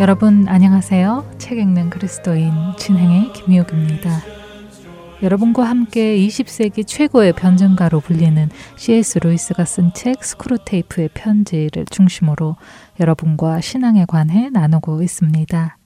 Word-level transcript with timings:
여러분 0.00 0.48
안녕하세요. 0.48 1.34
책 1.36 1.58
읽는 1.58 1.90
그리스도인 1.90 2.50
진행의 2.78 3.34
김효기입니다. 3.34 4.22
여러분과 5.22 5.64
함께 5.64 6.16
20세기 6.16 6.86
최고의 6.86 7.34
변증가로 7.34 8.00
불리는 8.00 8.48
C.S. 8.76 9.18
루이스가 9.18 9.66
쓴 9.66 9.92
책 9.92 10.24
스크루테이프의 10.24 11.10
편지를 11.12 11.84
중심으로 11.84 12.56
여러분과 12.98 13.60
신앙에 13.60 14.06
관해 14.06 14.48
나누고 14.48 15.02
있습니다. 15.02 15.76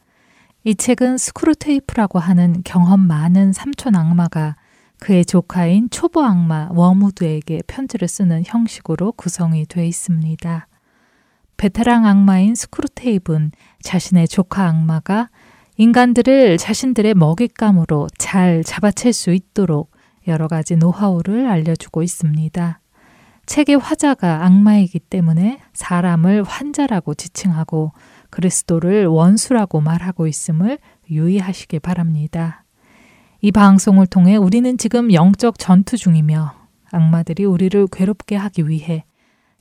이 0.62 0.74
책은 0.76 1.18
스크루테이프라고 1.18 2.20
하는 2.20 2.62
경험 2.64 3.00
많은 3.00 3.52
삼촌 3.52 3.96
악마가 3.96 4.54
그의 5.00 5.24
조카인 5.24 5.90
초보 5.90 6.22
악마 6.22 6.68
웜우드에게 6.70 7.62
편지를 7.66 8.06
쓰는 8.06 8.44
형식으로 8.46 9.10
구성이 9.10 9.66
되어 9.66 9.82
있습니다. 9.82 10.68
베테랑 11.56 12.04
악마인 12.06 12.54
스크루테이브는 12.54 13.52
자신의 13.84 14.28
조카 14.28 14.66
악마가 14.66 15.28
인간들을 15.76 16.56
자신들의 16.58 17.14
먹잇감으로 17.14 18.08
잘 18.18 18.64
잡아챌 18.64 19.12
수 19.12 19.32
있도록 19.32 19.92
여러 20.26 20.48
가지 20.48 20.74
노하우를 20.76 21.46
알려주고 21.46 22.02
있습니다. 22.02 22.80
책의 23.46 23.76
화자가 23.76 24.46
악마이기 24.46 24.98
때문에 25.00 25.60
사람을 25.74 26.44
환자라고 26.44 27.14
지칭하고 27.14 27.92
그리스도를 28.30 29.06
원수라고 29.06 29.82
말하고 29.82 30.26
있음을 30.26 30.78
유의하시기 31.10 31.78
바랍니다. 31.80 32.64
이 33.42 33.52
방송을 33.52 34.06
통해 34.06 34.36
우리는 34.36 34.78
지금 34.78 35.12
영적 35.12 35.58
전투 35.58 35.98
중이며 35.98 36.54
악마들이 36.90 37.44
우리를 37.44 37.86
괴롭게 37.92 38.36
하기 38.36 38.66
위해 38.68 39.04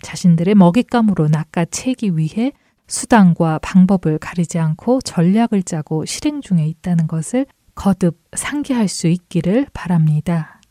자신들의 0.01 0.55
먹잇감으로 0.55 1.27
낚아채기 1.27 2.17
위해 2.17 2.53
수단과 2.87 3.59
방법을 3.59 4.17
가리지 4.19 4.59
않고 4.59 5.01
전략을 5.01 5.63
짜고 5.63 6.05
실행 6.05 6.41
중에 6.41 6.67
있다는 6.67 7.07
것을 7.07 7.45
거듭 7.75 8.19
상기할 8.35 8.87
수 8.87 9.07
있기를 9.07 9.67
바랍니다. 9.73 10.61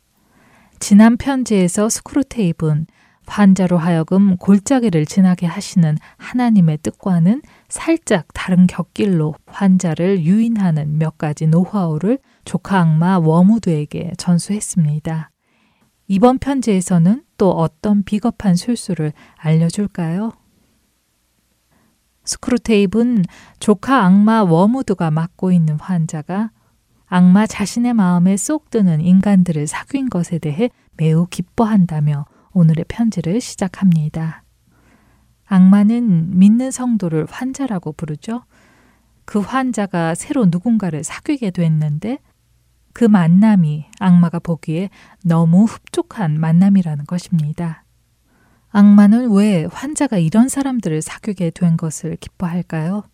지난 0.78 1.16
편지에서 1.16 1.88
스크루테이브는 1.88 2.86
환자로 3.26 3.78
하여금 3.78 4.36
골짜기를 4.36 5.06
지나게 5.06 5.46
하시는 5.46 5.96
하나님의 6.16 6.78
뜻과는 6.82 7.42
살짝 7.68 8.26
다른 8.34 8.66
곁길로 8.66 9.34
환자를 9.46 10.24
유인하는 10.24 10.98
몇 10.98 11.18
가지 11.18 11.46
노하우를 11.46 12.18
조카 12.44 12.80
악마 12.80 13.18
워무드에게 13.18 14.12
전수했습니다. 14.18 15.30
이번 16.08 16.38
편지에서는 16.38 17.22
또 17.38 17.52
어떤 17.52 18.02
비겁한 18.02 18.56
술수를 18.56 19.12
알려줄까요? 19.36 20.32
스크루테이브는 22.24 23.24
조카 23.58 24.04
악마 24.04 24.42
워무드가 24.42 25.10
맡고 25.10 25.52
있는 25.52 25.78
환자가 25.78 26.50
악마 27.06 27.46
자신의 27.46 27.94
마음에 27.94 28.36
쏙 28.36 28.70
드는 28.70 29.00
인간들을 29.00 29.66
사귄 29.66 30.08
것에 30.08 30.38
대해 30.38 30.70
매우 30.96 31.26
기뻐한다며 31.26 32.26
오늘의 32.52 32.86
편지를 32.88 33.40
시작합니다. 33.40 34.44
악마는 35.46 36.38
믿는 36.38 36.70
성도를 36.70 37.26
환자라고 37.28 37.92
부르죠. 37.92 38.44
그 39.24 39.40
환자가 39.40 40.14
새로 40.14 40.46
누군가를 40.46 41.04
사귀게 41.04 41.50
됐는데 41.50 42.18
그 42.92 43.04
만남이 43.04 43.86
악마가 43.98 44.38
보기에 44.38 44.90
너무 45.24 45.64
흡족한 45.64 46.38
만남이라는 46.40 47.04
것입니다. 47.04 47.84
악마는 48.72 49.30
왜 49.32 49.66
환자가 49.70 50.16
이런 50.18 50.48
사람들을 50.48 51.02
사귀게 51.02 51.50
된 51.50 51.76
것을 51.76 52.16
기뻐할까요? 52.16 53.04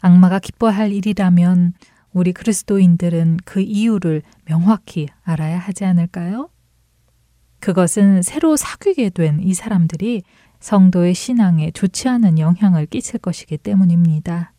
악마가 0.00 0.38
기뻐할 0.38 0.92
일이라면 0.92 1.72
우리 2.12 2.32
그리스도인들은 2.32 3.38
그 3.44 3.60
이유를 3.60 4.22
명확히 4.44 5.08
알아야 5.22 5.58
하지 5.58 5.84
않을까요? 5.84 6.50
그것은 7.60 8.22
새로 8.22 8.56
사귀게 8.56 9.10
된 9.10 9.40
이 9.42 9.54
사람들이 9.54 10.22
성도의 10.60 11.14
신앙에 11.14 11.70
좋지 11.70 12.08
않은 12.08 12.38
영향을 12.38 12.86
끼칠 12.86 13.18
것이기 13.20 13.58
때문입니다. 13.58 14.52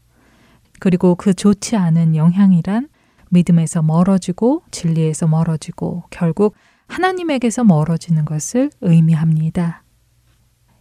그리고 0.80 1.16
그 1.16 1.34
좋지 1.34 1.76
않은 1.76 2.16
영향이란 2.16 2.88
믿음에서 3.30 3.82
멀어지고 3.84 4.64
진리에서 4.72 5.28
멀어지고 5.28 6.04
결국 6.10 6.56
하나님에게서 6.90 7.64
멀어지는 7.64 8.26
것을 8.26 8.70
의미합니다. 8.82 9.84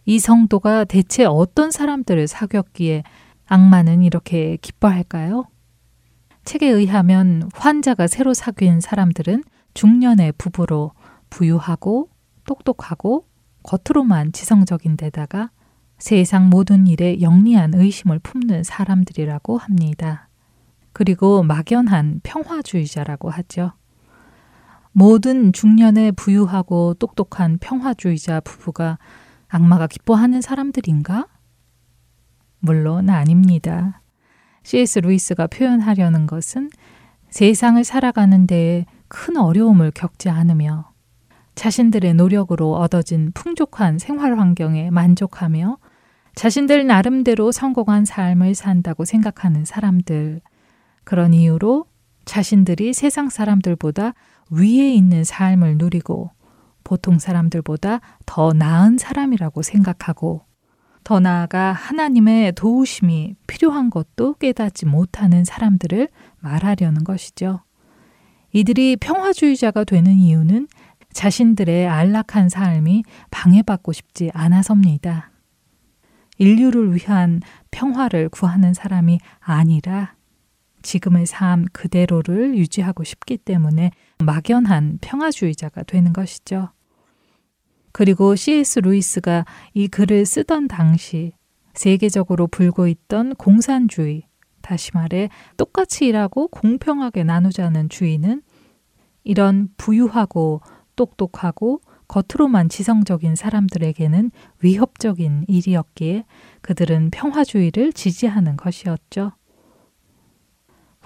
이 0.05 0.19
성도가 0.19 0.85
대체 0.85 1.23
어떤 1.23 1.71
사람들을 1.71 2.27
사귀었기에 2.27 3.03
악마는 3.45 4.03
이렇게 4.03 4.57
기뻐할까요? 4.57 5.45
책에 6.43 6.67
의하면 6.67 7.49
환자가 7.53 8.07
새로 8.07 8.33
사귄 8.33 8.81
사람들은 8.81 9.43
중년의 9.75 10.33
부부로 10.37 10.91
부유하고 11.29 12.09
똑똑하고 12.45 13.27
겉으로만 13.63 14.31
지성적인 14.31 14.97
데다가 14.97 15.51
세상 15.99 16.49
모든 16.49 16.87
일에 16.87 17.21
영리한 17.21 17.73
의심을 17.75 18.19
품는 18.19 18.63
사람들이라고 18.63 19.57
합니다. 19.57 20.29
그리고 20.91 21.43
막연한 21.43 22.21
평화주의자라고 22.23 23.29
하죠. 23.29 23.73
모든 24.99 25.53
중년의 25.53 26.11
부유하고 26.11 26.95
똑똑한 26.95 27.57
평화주의자 27.61 28.41
부부가 28.41 28.99
악마가 29.47 29.87
기뻐하는 29.87 30.41
사람들인가? 30.41 31.25
물론 32.59 33.09
아닙니다. 33.09 34.01
C.S. 34.63 34.99
루이스가 34.99 35.47
표현하려는 35.47 36.27
것은 36.27 36.69
세상을 37.29 37.81
살아가는 37.81 38.45
데에 38.45 38.85
큰 39.07 39.37
어려움을 39.37 39.91
겪지 39.91 40.27
않으며 40.27 40.91
자신들의 41.55 42.15
노력으로 42.15 42.73
얻어진 42.75 43.31
풍족한 43.33 43.99
생활 43.99 44.37
환경에 44.37 44.91
만족하며 44.91 45.77
자신들 46.35 46.85
나름대로 46.87 47.53
성공한 47.53 48.03
삶을 48.03 48.53
산다고 48.53 49.05
생각하는 49.05 49.63
사람들, 49.63 50.41
그런 51.05 51.33
이유로 51.33 51.85
자신들이 52.25 52.91
세상 52.93 53.29
사람들보다 53.29 54.13
위에 54.49 54.93
있는 54.93 55.23
삶을 55.23 55.77
누리고 55.77 56.31
보통 56.83 57.19
사람들보다 57.19 58.01
더 58.25 58.53
나은 58.53 58.97
사람이라고 58.97 59.61
생각하고 59.61 60.45
더 61.03 61.19
나아가 61.19 61.71
하나님의 61.71 62.53
도우심이 62.53 63.35
필요한 63.47 63.89
것도 63.89 64.35
깨닫지 64.35 64.85
못하는 64.85 65.43
사람들을 65.43 66.07
말하려는 66.39 67.03
것이죠. 67.03 67.61
이들이 68.51 68.97
평화주의자가 68.97 69.83
되는 69.83 70.13
이유는 70.13 70.67
자신들의 71.13 71.87
안락한 71.87 72.49
삶이 72.49 73.03
방해받고 73.31 73.93
싶지 73.93 74.31
않아서입니다. 74.33 75.31
인류를 76.37 76.95
위한 76.95 77.41
평화를 77.71 78.29
구하는 78.29 78.73
사람이 78.73 79.19
아니라 79.39 80.13
지금의 80.81 81.25
삶 81.25 81.65
그대로를 81.71 82.57
유지하고 82.57 83.03
싶기 83.03 83.37
때문에 83.37 83.91
막연한 84.19 84.99
평화주의자가 85.01 85.83
되는 85.83 86.13
것이죠. 86.13 86.69
그리고 87.91 88.35
C.S. 88.35 88.79
루이스가 88.79 89.45
이 89.73 89.87
글을 89.87 90.25
쓰던 90.25 90.67
당시 90.67 91.33
세계적으로 91.73 92.47
불고 92.47 92.87
있던 92.87 93.35
공산주의, 93.35 94.27
다시 94.61 94.91
말해 94.93 95.29
똑같이 95.57 96.05
일하고 96.05 96.47
공평하게 96.49 97.23
나누자는 97.23 97.89
주의는 97.89 98.41
이런 99.23 99.69
부유하고 99.77 100.61
똑똑하고 100.95 101.81
겉으로만 102.07 102.69
지성적인 102.69 103.35
사람들에게는 103.35 104.31
위협적인 104.61 105.45
일이었기에 105.47 106.25
그들은 106.61 107.11
평화주의를 107.11 107.93
지지하는 107.93 108.57
것이었죠. 108.57 109.31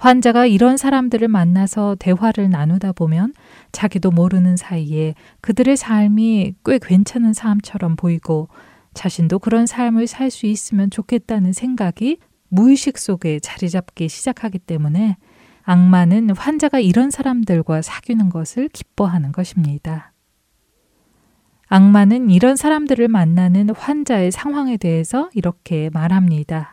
환자가 0.04 0.46
이런 0.48 0.76
사람들을 0.76 1.30
만나서 1.30 1.96
대화를 1.98 2.50
나누다 2.50 2.92
보면 2.92 3.34
자기도 3.72 4.12
모르는 4.12 4.58
사이에 4.58 5.16
그들의 5.40 5.78
삶이 5.78 6.56
꽤 6.66 6.78
괜찮은 6.78 7.32
삶처럼 7.32 7.96
보이고 7.96 8.50
자신도 8.94 9.40
그런 9.40 9.66
삶을 9.66 10.08
살 10.08 10.30
수 10.30 10.46
있으면 10.46 10.90
좋겠다는 10.90 11.54
생각이 11.54 12.18
무의식 12.50 12.98
속에 12.98 13.40
자리 13.40 13.70
잡기 13.70 14.10
시작하기 14.10 14.60
때문에 14.60 15.16
악마는 15.64 16.32
환자가 16.32 16.82
이런 16.82 17.10
사람들과 17.10 17.82
사귀는 17.82 18.30
것을 18.30 18.68
기뻐하는 18.68 19.32
것입니다. 19.32 20.12
악마는 21.70 22.30
이런 22.30 22.58
사람들을 22.58 23.08
만나는 23.08 23.70
환자의 23.70 24.32
상황에 24.34 24.76
대해서 24.76 25.30
이렇게 25.34 25.90
말합니다. 25.94 26.73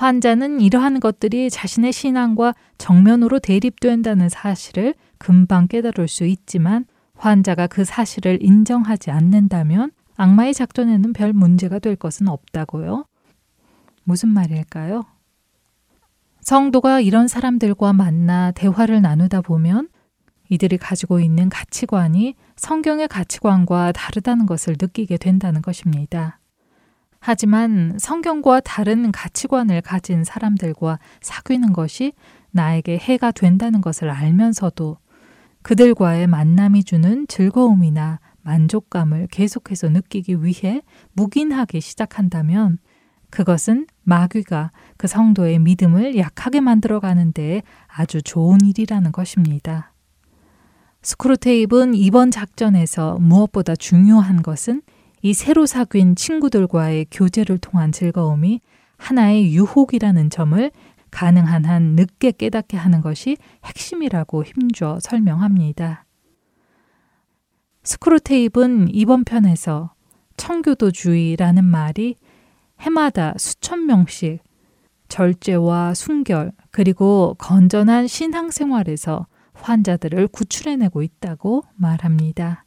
환자는 0.00 0.62
이러한 0.62 0.98
것들이 0.98 1.50
자신의 1.50 1.92
신앙과 1.92 2.54
정면으로 2.78 3.38
대립된다는 3.38 4.30
사실을 4.30 4.94
금방 5.18 5.68
깨달을 5.68 6.08
수 6.08 6.24
있지만 6.24 6.86
환자가 7.16 7.66
그 7.66 7.84
사실을 7.84 8.38
인정하지 8.40 9.10
않는다면 9.10 9.90
악마의 10.16 10.54
작전에는 10.54 11.12
별 11.12 11.34
문제가 11.34 11.78
될 11.78 11.96
것은 11.96 12.28
없다고요. 12.28 13.04
무슨 14.04 14.30
말일까요? 14.30 15.04
성도가 16.40 17.00
이런 17.02 17.28
사람들과 17.28 17.92
만나 17.92 18.52
대화를 18.52 19.02
나누다 19.02 19.42
보면 19.42 19.90
이들이 20.48 20.78
가지고 20.78 21.20
있는 21.20 21.50
가치관이 21.50 22.36
성경의 22.56 23.06
가치관과 23.08 23.92
다르다는 23.92 24.46
것을 24.46 24.76
느끼게 24.80 25.18
된다는 25.18 25.60
것입니다. 25.60 26.39
하지만 27.20 27.96
성경과 27.98 28.60
다른 28.60 29.12
가치관을 29.12 29.82
가진 29.82 30.24
사람들과 30.24 30.98
사귀는 31.20 31.74
것이 31.74 32.14
나에게 32.50 32.96
해가 32.96 33.30
된다는 33.30 33.82
것을 33.82 34.08
알면서도 34.08 34.96
그들과의 35.62 36.26
만남이 36.26 36.84
주는 36.84 37.26
즐거움이나 37.28 38.20
만족감을 38.42 39.28
계속해서 39.30 39.90
느끼기 39.90 40.42
위해 40.42 40.80
묵인하기 41.12 41.80
시작한다면 41.82 42.78
그것은 43.28 43.86
마귀가 44.02 44.72
그 44.96 45.06
성도의 45.06 45.58
믿음을 45.58 46.16
약하게 46.16 46.60
만들어 46.60 47.00
가는데 47.00 47.62
아주 47.86 48.22
좋은 48.22 48.58
일이라는 48.64 49.12
것입니다. 49.12 49.92
스크루테이프는 51.02 51.94
이번 51.94 52.30
작전에서 52.30 53.18
무엇보다 53.20 53.76
중요한 53.76 54.42
것은 54.42 54.82
이 55.22 55.34
새로 55.34 55.66
사귄 55.66 56.14
친구들과의 56.14 57.06
교제를 57.10 57.58
통한 57.58 57.92
즐거움이 57.92 58.60
하나의 58.96 59.52
유혹이라는 59.54 60.30
점을 60.30 60.70
가능한 61.10 61.64
한 61.64 61.82
늦게 61.94 62.32
깨닫게 62.32 62.76
하는 62.76 63.00
것이 63.00 63.36
핵심이라고 63.64 64.44
힘줘 64.44 64.98
설명합니다. 65.02 66.06
스크루테이프는 67.82 68.88
이번 68.92 69.24
편에서 69.24 69.92
청교도주의라는 70.36 71.64
말이 71.64 72.16
해마다 72.80 73.34
수천 73.36 73.86
명씩 73.86 74.42
절제와 75.08 75.94
순결 75.94 76.52
그리고 76.70 77.34
건전한 77.38 78.06
신앙생활에서 78.06 79.26
환자들을 79.54 80.28
구출해내고 80.28 81.02
있다고 81.02 81.64
말합니다. 81.74 82.64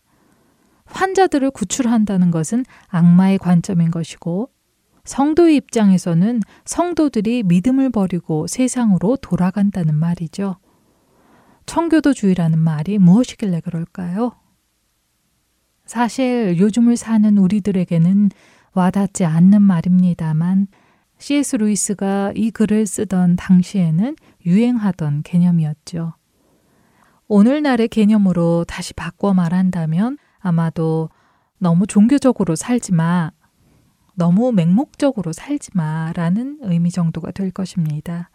환자들을 0.93 1.51
구출한다는 1.51 2.31
것은 2.31 2.65
악마의 2.87 3.39
관점인 3.39 3.91
것이고 3.91 4.49
성도의 5.03 5.57
입장에서는 5.57 6.39
성도들이 6.65 7.43
믿음을 7.43 7.89
버리고 7.89 8.47
세상으로 8.47 9.17
돌아간다는 9.17 9.95
말이죠. 9.95 10.57
청교도주의라는 11.65 12.59
말이 12.59 12.97
무엇이길래 12.99 13.61
그럴까요? 13.61 14.33
사실 15.85 16.57
요즘을 16.57 16.95
사는 16.95 17.37
우리들에게는 17.37 18.29
와닿지 18.73 19.25
않는 19.25 19.61
말입니다만 19.61 20.67
C.S. 21.17 21.57
루이스가 21.57 22.33
이 22.35 22.51
글을 22.51 22.85
쓰던 22.85 23.35
당시에는 23.35 24.15
유행하던 24.45 25.23
개념이었죠. 25.23 26.13
오늘날의 27.27 27.87
개념으로 27.87 28.65
다시 28.65 28.93
바꿔 28.93 29.33
말한다면 29.33 30.17
아마도 30.43 31.09
너무 31.57 31.87
종교적으로 31.87 32.55
살지 32.55 32.93
마, 32.93 33.31
너무 34.15 34.51
맹목적으로 34.51 35.31
살지 35.33 35.71
마라는 35.73 36.59
의미 36.61 36.91
정도가 36.91 37.31
될 37.31 37.49
것입니다. 37.49 38.29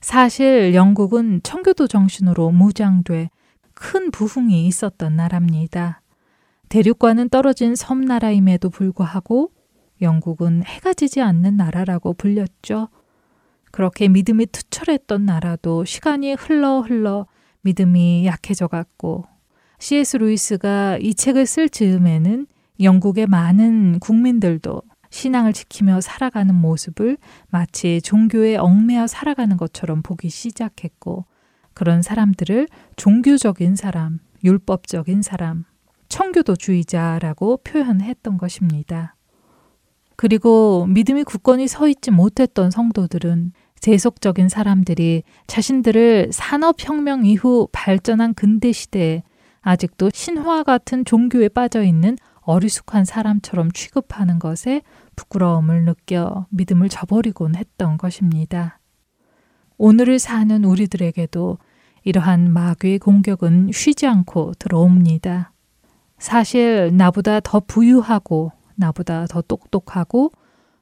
사실 0.00 0.74
영국은 0.74 1.40
청교도 1.42 1.88
정신으로 1.88 2.50
무장돼 2.52 3.30
큰 3.74 4.10
부흥이 4.12 4.66
있었던 4.68 5.16
나라입니다. 5.16 6.00
대륙과는 6.68 7.28
떨어진 7.28 7.74
섬나라임에도 7.74 8.70
불구하고 8.70 9.50
영국은 10.00 10.62
해가 10.64 10.94
지지 10.94 11.20
않는 11.20 11.56
나라라고 11.56 12.14
불렸죠. 12.14 12.88
그렇게 13.72 14.06
믿음이 14.06 14.46
투철했던 14.46 15.24
나라도 15.24 15.84
시간이 15.84 16.34
흘러 16.34 16.80
흘러 16.80 17.26
믿음이 17.62 18.24
약해져 18.26 18.68
갔고 18.68 19.24
C.S. 19.78 20.16
루이스가 20.16 20.98
이 21.00 21.14
책을 21.14 21.46
쓸 21.46 21.68
즈음에는 21.68 22.46
영국의 22.80 23.26
많은 23.26 23.98
국민들도 24.00 24.82
신앙을 25.10 25.52
지키며 25.52 26.00
살아가는 26.00 26.54
모습을 26.54 27.18
마치 27.48 28.00
종교에 28.02 28.56
얽매여 28.56 29.06
살아가는 29.06 29.56
것처럼 29.56 30.02
보기 30.02 30.28
시작했고 30.28 31.24
그런 31.72 32.02
사람들을 32.02 32.68
종교적인 32.96 33.76
사람, 33.76 34.18
율법적인 34.42 35.22
사람, 35.22 35.64
청교도주의자라고 36.08 37.58
표현했던 37.58 38.38
것입니다. 38.38 39.14
그리고 40.16 40.86
믿음이 40.86 41.24
굳건히 41.24 41.66
서 41.68 41.88
있지 41.88 42.10
못했던 42.10 42.70
성도들은 42.70 43.52
세속적인 43.76 44.48
사람들이 44.48 45.24
자신들을 45.46 46.30
산업혁명 46.32 47.26
이후 47.26 47.68
발전한 47.72 48.34
근대 48.34 48.72
시대에 48.72 49.22
아직도 49.64 50.10
신화 50.12 50.62
같은 50.62 51.04
종교에 51.04 51.48
빠져 51.48 51.82
있는 51.82 52.16
어리숙한 52.42 53.06
사람처럼 53.06 53.72
취급하는 53.72 54.38
것에 54.38 54.82
부끄러움을 55.16 55.86
느껴 55.86 56.46
믿음을 56.50 56.90
저버리곤 56.90 57.56
했던 57.56 57.96
것입니다. 57.96 58.78
오늘을 59.78 60.18
사는 60.18 60.62
우리들에게도 60.64 61.58
이러한 62.04 62.52
마귀의 62.52 62.98
공격은 62.98 63.70
쉬지 63.72 64.06
않고 64.06 64.52
들어옵니다. 64.58 65.52
사실 66.18 66.94
나보다 66.94 67.40
더 67.40 67.60
부유하고 67.60 68.52
나보다 68.76 69.26
더 69.26 69.40
똑똑하고 69.40 70.30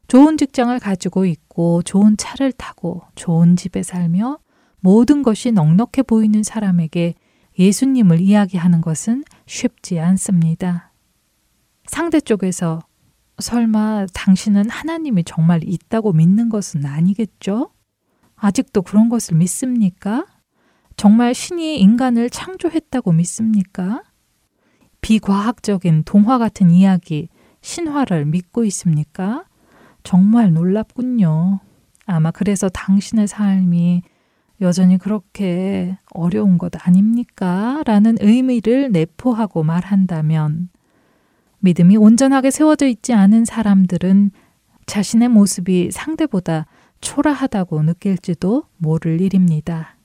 좋은 0.09 0.37
직장을 0.37 0.77
가지고 0.81 1.25
있고 1.25 1.83
좋은 1.83 2.17
차를 2.17 2.53
타고 2.53 3.03
좋은 3.15 3.55
집에 3.55 3.85
살며 3.85 4.39
모든 4.81 5.23
것이 5.23 5.53
넉넉해 5.53 6.03
보이는 6.07 6.43
사람에게 6.43 7.15
예수님을 7.59 8.21
이야기하는 8.21 8.81
것은 8.81 9.25
쉽지 9.47 10.01
않습니다. 10.01 10.93
상대 11.87 12.21
쪽에서 12.21 12.81
설마 13.39 14.07
당신은 14.15 14.71
하나님이 14.71 15.25
정말 15.25 15.61
있다고 15.65 16.13
믿는 16.13 16.49
것은 16.49 16.87
아니겠죠? 16.87 17.71
아직도 18.37 18.83
그런 18.83 19.09
것을 19.09 19.37
믿습니까? 19.37 20.27
정말 20.97 21.35
신이 21.35 21.81
인간을 21.81 22.31
창조했다고 22.31 23.13
믿습니까? 23.13 24.03
비과학적인 25.01 26.05
동화 26.05 26.39
같은 26.39 26.71
이야기, 26.71 27.29
신화를 27.61 28.27
믿고 28.27 28.65
있습니까? 28.65 29.45
정말 30.03 30.53
놀랍군요. 30.53 31.61
아마 32.07 32.31
그래서 32.31 32.69
당신의 32.69 33.29
삶이 33.29 34.03
여전히 34.63 34.97
그렇게 34.97 35.99
어려운 36.11 36.57
것 36.57 36.73
아닙니까? 36.87 37.83
라는 37.85 38.17
의미를 38.21 38.93
내포하고 38.93 39.65
말한다면 39.65 40.69
믿음이 41.59 41.97
온전하게 41.97 42.51
세워져 42.51 42.87
있지 42.87 43.13
않은 43.13 43.45
사람들은 43.45 44.31
자신의 44.87 45.29
모습이 45.29 45.91
상대보다 45.91 46.67
초라하다고 47.01 47.83
느낄지도 47.83 48.65
모를 48.79 49.21
일입니다. 49.21 49.97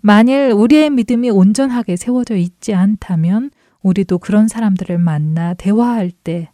만일 0.00 0.52
우리의 0.52 0.90
믿음이 0.90 1.30
온전하게 1.30 1.96
세워져 1.96 2.36
있지 2.36 2.74
않다면 2.74 3.50
우리도 3.82 4.18
그런 4.18 4.46
사람들을 4.46 4.98
만나 4.98 5.54
대화할 5.54 6.10
때 6.10 6.50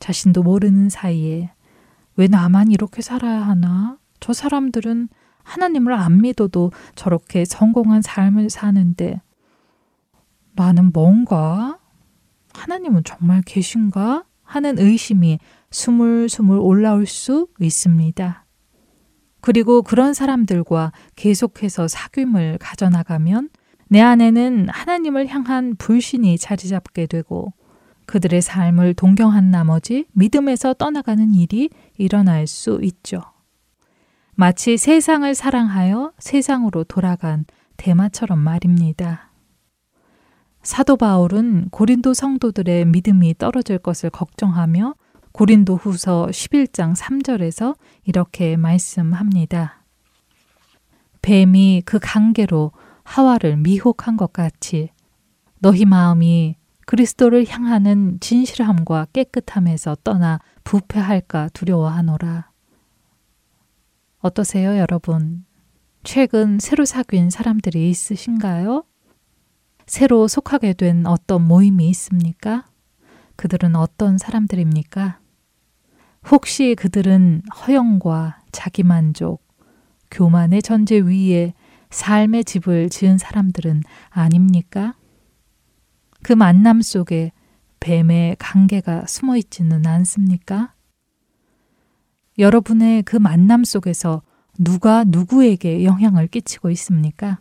자신도 0.00 0.42
모르는 0.42 0.88
사이에 0.88 1.50
왜 2.16 2.26
나만 2.26 2.72
이렇게 2.72 3.00
살아야 3.00 3.42
하나? 3.42 3.96
저 4.20 4.32
사람들은 4.32 5.08
하나님을 5.42 5.92
안 5.92 6.20
믿어도 6.20 6.72
저렇게 6.94 7.44
성공한 7.44 8.02
삶을 8.02 8.50
사는데 8.50 9.20
나는 10.54 10.92
뭔가? 10.92 11.78
하나님은 12.54 13.04
정말 13.04 13.42
계신가? 13.44 14.24
하는 14.42 14.78
의심이 14.78 15.38
스물스물 15.70 16.58
올라올 16.58 17.06
수 17.06 17.48
있습니다. 17.58 18.44
그리고 19.40 19.82
그런 19.82 20.12
사람들과 20.12 20.92
계속해서 21.16 21.86
사귐을 21.86 22.58
가져나가면 22.60 23.48
내 23.88 24.00
안에는 24.00 24.68
하나님을 24.68 25.26
향한 25.28 25.74
불신이 25.76 26.38
자리 26.38 26.68
잡게 26.68 27.06
되고 27.06 27.52
그들의 28.06 28.42
삶을 28.42 28.94
동경한 28.94 29.50
나머지 29.50 30.06
믿음에서 30.12 30.74
떠나가는 30.74 31.34
일이 31.34 31.70
일어날 31.96 32.46
수 32.46 32.78
있죠. 32.82 33.22
마치 34.34 34.78
세상을 34.78 35.34
사랑하여 35.34 36.12
세상으로 36.18 36.84
돌아간 36.84 37.44
대마처럼 37.76 38.38
말입니다. 38.38 39.30
사도 40.62 40.96
바울은 40.96 41.68
고린도 41.70 42.14
성도들의 42.14 42.86
믿음이 42.86 43.34
떨어질 43.36 43.78
것을 43.78 44.08
걱정하며 44.08 44.94
고린도 45.32 45.76
후서 45.76 46.28
11장 46.30 46.96
3절에서 46.96 47.76
이렇게 48.04 48.56
말씀합니다. 48.56 49.84
뱀이 51.20 51.82
그 51.84 51.98
관계로 52.00 52.72
하와를 53.04 53.56
미혹한 53.58 54.16
것 54.16 54.32
같이 54.32 54.90
너희 55.58 55.84
마음이 55.84 56.56
그리스도를 56.86 57.46
향하는 57.48 58.18
진실함과 58.20 59.08
깨끗함에서 59.12 59.96
떠나 60.02 60.40
부패할까 60.64 61.50
두려워하노라. 61.52 62.51
어떠세요, 64.22 64.78
여러분? 64.78 65.44
최근 66.04 66.60
새로 66.60 66.84
사귄 66.84 67.28
사람들이 67.28 67.90
있으신가요? 67.90 68.84
새로 69.86 70.28
속하게 70.28 70.74
된 70.74 71.06
어떤 71.06 71.42
모임이 71.42 71.88
있습니까? 71.88 72.64
그들은 73.34 73.74
어떤 73.74 74.18
사람들입니까? 74.18 75.18
혹시 76.30 76.76
그들은 76.78 77.42
허영과 77.66 78.38
자기만족, 78.52 79.42
교만의 80.12 80.62
전제 80.62 81.00
위에 81.00 81.52
삶의 81.90 82.44
집을 82.44 82.90
지은 82.90 83.18
사람들은 83.18 83.82
아닙니까? 84.08 84.94
그 86.22 86.32
만남 86.32 86.80
속에 86.80 87.32
뱀의 87.80 88.36
관계가 88.38 89.06
숨어 89.08 89.36
있지는 89.36 89.84
않습니까? 89.84 90.74
여러분의 92.38 93.02
그 93.02 93.16
만남 93.16 93.64
속에서 93.64 94.22
누가 94.58 95.04
누구에게 95.04 95.84
영향을 95.84 96.26
끼치고 96.26 96.70
있습니까? 96.70 97.38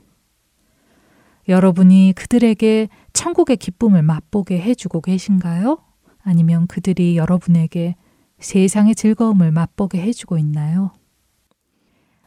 여러분이 1.48 2.14
그들에게 2.16 2.90
천국의 3.14 3.58
기쁨을 3.58 4.04
맛보게 4.04 4.62
해주고 4.62 5.02
계신가요? 5.02 5.78
아니면 6.24 6.68
그들이 6.68 7.18
여러분에게 7.18 7.96
세상의 8.40 8.96
즐거움을 8.96 9.52
맛보게 9.52 10.02
해주고 10.02 10.38
있나요? 10.38 10.92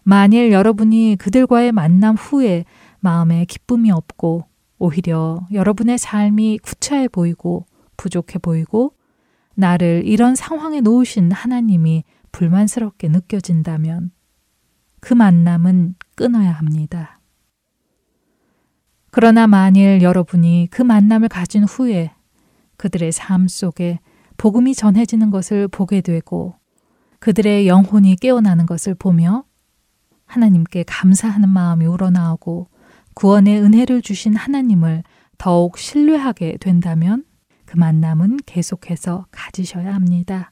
만일 0.02 0.52
여러분이 0.52 1.16
그들과의 1.18 1.73
만남 1.73 2.16
후에 2.16 2.64
마음에 3.00 3.44
기쁨이 3.44 3.90
없고 3.90 4.44
오히려 4.78 5.47
여러분의 5.52 5.99
삶이 5.99 6.59
구차해 6.59 7.09
보이고 7.09 7.66
부족해 7.97 8.38
보이고 8.38 8.92
나를 9.54 10.02
이런 10.04 10.35
상황에 10.35 10.80
놓으신 10.80 11.33
하나님이 11.33 12.04
불만스럽게 12.35 13.09
느껴진다면 13.09 14.11
그 15.00 15.14
만남은 15.14 15.95
끊어야 16.17 16.50
합니다. 16.50 17.21
그러나 19.12 19.47
만일 19.47 20.03
여러분이 20.03 20.67
그 20.73 20.83
만남을 20.83 21.29
가진 21.29 21.62
후에 21.62 22.12
그들의 22.76 23.12
삶 23.12 23.47
속에 23.47 24.00
복음이 24.37 24.75
전해지는 24.75 25.31
것을 25.31 25.69
보게 25.69 26.00
되고 26.00 26.57
그들의 27.21 27.69
영혼이 27.69 28.17
깨어나는 28.17 28.67
것을 28.67 28.97
보며 28.97 29.45
하나님께 30.26 30.83
감사하는 30.88 31.49
마음이 31.49 31.87
우러나오고 31.87 32.69
구원의 33.14 33.62
은혜를 33.62 34.03
주신 34.03 34.35
하나님을 34.35 35.05
더욱 35.38 35.79
신뢰하게 35.79 36.57
된다면 36.57 37.25
그 37.64 37.76
만남은 37.76 38.38
계속해서 38.45 39.26
가지셔야 39.31 39.95
합니다. 39.95 40.50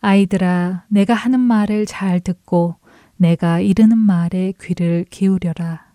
아이들아, 0.00 0.84
내가 0.88 1.14
하는 1.14 1.40
말을 1.40 1.84
잘 1.84 2.20
듣고 2.20 2.76
내가 3.16 3.60
이르는 3.60 3.98
말에 3.98 4.54
귀를 4.60 5.04
기울여라. 5.10 5.90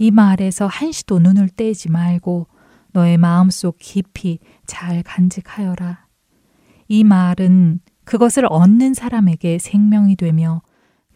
이 0.00 0.10
말에서 0.10 0.66
한시도 0.66 1.20
눈을 1.20 1.48
떼지 1.48 1.88
말고 1.90 2.48
너의 2.92 3.16
마음속 3.16 3.76
깊이 3.78 4.40
잘 4.66 5.02
간직하여라. 5.04 6.06
이 6.88 7.04
말은 7.04 7.80
그것을 8.04 8.46
얻는 8.48 8.94
사람에게 8.94 9.58
생명이 9.58 10.16
되며 10.16 10.62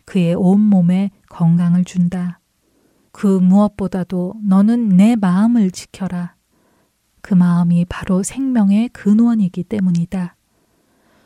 그의 0.05 0.35
온 0.35 0.61
몸에 0.61 1.11
건강을 1.29 1.85
준다. 1.85 2.39
그 3.11 3.27
무엇보다도 3.27 4.35
너는 4.45 4.91
내 4.91 5.17
마음을 5.17 5.71
지켜라. 5.71 6.37
그 7.21 7.35
마음이 7.35 7.87
바로 7.89 8.23
생명의 8.23 8.91
근원이기 8.91 9.65
때문이다. 9.65 10.37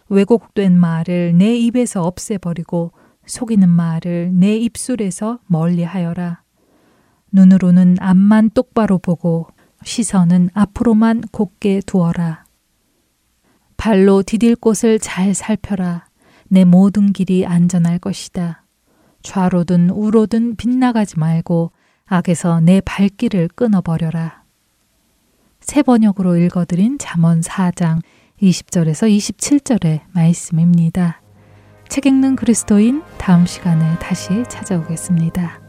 왜곡된 0.08 0.78
말을 0.78 1.36
내 1.36 1.56
입에서 1.56 2.02
없애버리고 2.02 2.92
속이는 3.26 3.68
말을 3.68 4.30
내 4.34 4.56
입술에서 4.56 5.40
멀리하여라. 5.46 6.42
눈으로는 7.32 7.96
앞만 8.00 8.50
똑바로 8.50 8.98
보고 8.98 9.48
시선은 9.84 10.50
앞으로만 10.54 11.22
곱게 11.32 11.80
두어라. 11.84 12.44
발로 13.76 14.22
디딜 14.22 14.56
곳을 14.56 14.98
잘 14.98 15.34
살펴라. 15.34 16.06
내 16.48 16.64
모든 16.64 17.12
길이 17.12 17.44
안전할 17.44 17.98
것이다. 17.98 18.64
좌로든 19.22 19.90
우로든 19.90 20.56
빗나가지 20.56 21.18
말고 21.18 21.72
악에서 22.06 22.60
내 22.60 22.80
발길을 22.80 23.48
끊어버려라. 23.54 24.44
새 25.60 25.82
번역으로 25.82 26.36
읽어드린 26.36 26.98
잠언 26.98 27.40
4장 27.40 28.00
20절에서 28.42 29.08
27절의 29.08 30.00
말씀입니다. 30.12 31.22
책 31.88 32.06
읽는 32.06 32.36
그리스도인 32.36 33.02
다음 33.18 33.46
시간에 33.46 33.98
다시 33.98 34.44
찾아오겠습니다. 34.48 35.60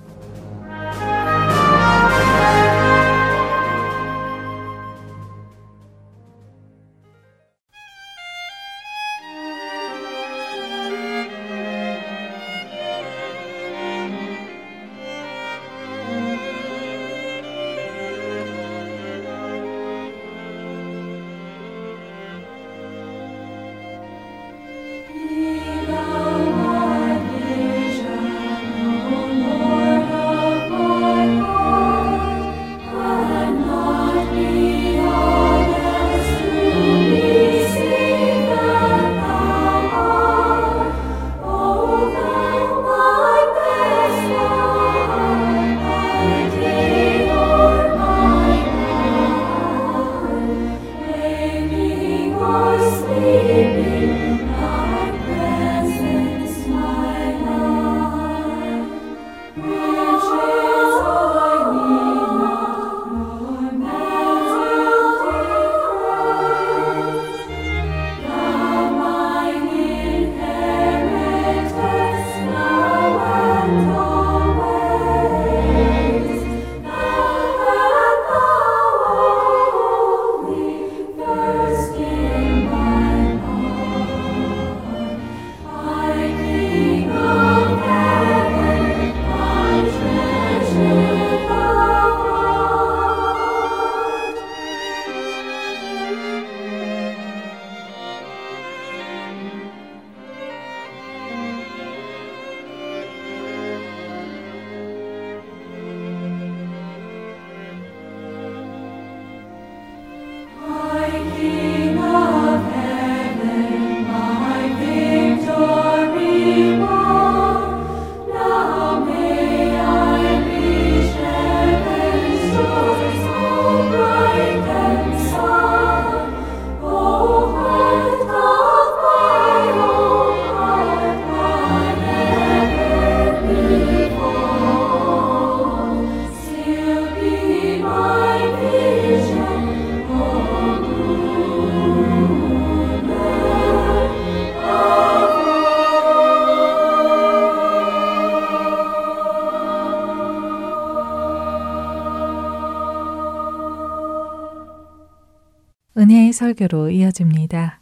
설교로 156.58 156.90
이어집니다. 156.90 157.82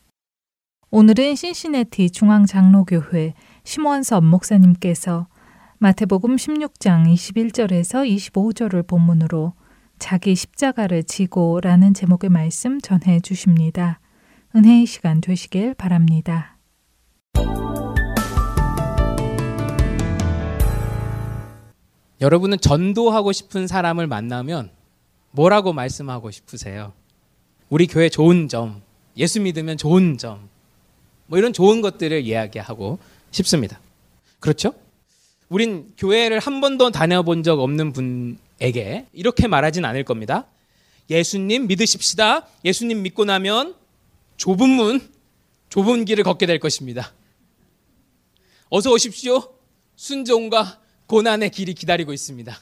오늘은 0.91 1.36
신시내티 1.36 2.12
중앙장로교회 2.12 3.34
심원섭 3.63 4.24
목사님께서 4.24 5.27
마태복음 5.79 6.36
16장 6.36 7.12
21절에서 7.12 8.08
25절을 8.08 8.88
본문으로 8.88 9.53
자기 9.98 10.36
십자가를 10.36 11.03
지고 11.03 11.60
라는 11.62 11.94
제목의 11.94 12.29
말씀 12.29 12.79
전해 12.79 13.20
주십니다. 13.20 14.00
은혜의 14.55 14.86
시간 14.86 15.22
되시길 15.22 15.74
바랍니다. 15.75 16.58
여러분은 22.22 22.60
전도하고 22.60 23.32
싶은 23.32 23.67
사람을 23.67 24.08
만나면 24.08 24.72
뭐라고 25.32 25.74
말씀하고 25.74 26.32
싶으세요? 26.32 26.94
우리 27.69 27.88
교회 27.88 28.10
좋은 28.10 28.48
점, 28.48 28.81
예수 29.17 29.41
믿으면 29.41 29.77
좋은 29.77 30.17
점, 30.17 30.50
뭐 31.27 31.39
이런 31.39 31.53
좋은 31.53 31.81
것들을 31.81 32.22
이야기하고 32.25 33.00
싶습니다. 33.31 33.79
그렇죠? 34.39 34.74
우린 35.50 35.93
교회를 35.98 36.39
한 36.39 36.62
번도 36.62 36.91
다녀본 36.91 37.43
적 37.43 37.60
없는 37.60 37.93
분에게 37.93 39.07
이렇게 39.13 39.48
말하진 39.48 39.86
않을 39.86 40.03
겁니다. 40.03 40.45
예수님 41.10 41.67
믿으십시다. 41.67 42.48
예수님 42.63 43.03
믿고 43.03 43.25
나면 43.25 43.75
좁은 44.38 44.69
문, 44.69 45.01
좁은 45.69 46.05
길을 46.05 46.24
걷게 46.24 46.45
될 46.45 46.60
것입니다. 46.60 47.12
어서 48.69 48.91
오십시오. 48.91 49.53
순종과 49.95 50.79
고난의 51.07 51.51
길이 51.51 51.74
기다리고 51.74 52.12
있습니다. 52.12 52.57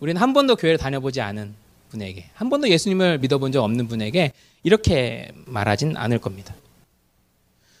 우리는 0.00 0.20
한 0.20 0.32
번도 0.32 0.56
교회를 0.56 0.78
다녀보지 0.78 1.20
않은 1.20 1.54
분에게, 1.88 2.30
한 2.34 2.50
번도 2.50 2.68
예수님을 2.68 3.18
믿어본 3.18 3.52
적 3.52 3.62
없는 3.62 3.88
분에게 3.88 4.32
이렇게 4.62 5.32
말하진 5.46 5.96
않을 5.96 6.18
겁니다. 6.18 6.54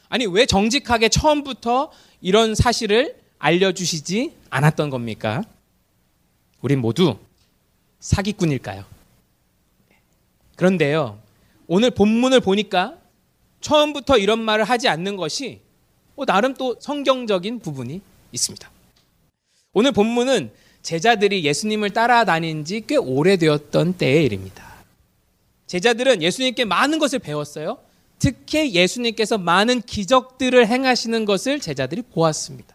아니, 0.08 0.26
왜 0.26 0.46
정직하게 0.46 1.08
처음부터 1.08 1.90
이런 2.20 2.54
사실을 2.54 3.16
알려주시지 3.38 4.34
않았던 4.50 4.90
겁니까? 4.90 5.44
우린 6.60 6.80
모두 6.80 7.18
사기꾼일까요? 8.00 8.84
그런데요, 10.56 11.20
오늘 11.66 11.90
본문을 11.90 12.40
보니까 12.40 12.96
처음부터 13.60 14.18
이런 14.18 14.40
말을 14.40 14.64
하지 14.64 14.88
않는 14.88 15.16
것이 15.16 15.60
뭐 16.14 16.24
나름 16.26 16.54
또 16.54 16.76
성경적인 16.80 17.60
부분이 17.60 18.00
있습니다. 18.32 18.70
오늘 19.72 19.92
본문은 19.92 20.50
제자들이 20.88 21.44
예수님을 21.44 21.90
따라다닌 21.90 22.64
지 22.64 22.80
꽤 22.80 22.96
오래되었던 22.96 23.98
때의 23.98 24.24
일입니다. 24.24 24.64
제자들은 25.66 26.22
예수님께 26.22 26.64
많은 26.64 26.98
것을 26.98 27.18
배웠어요. 27.18 27.76
특히 28.18 28.72
예수님께서 28.72 29.36
많은 29.36 29.82
기적들을 29.82 30.66
행하시는 30.66 31.26
것을 31.26 31.60
제자들이 31.60 32.00
보았습니다. 32.02 32.74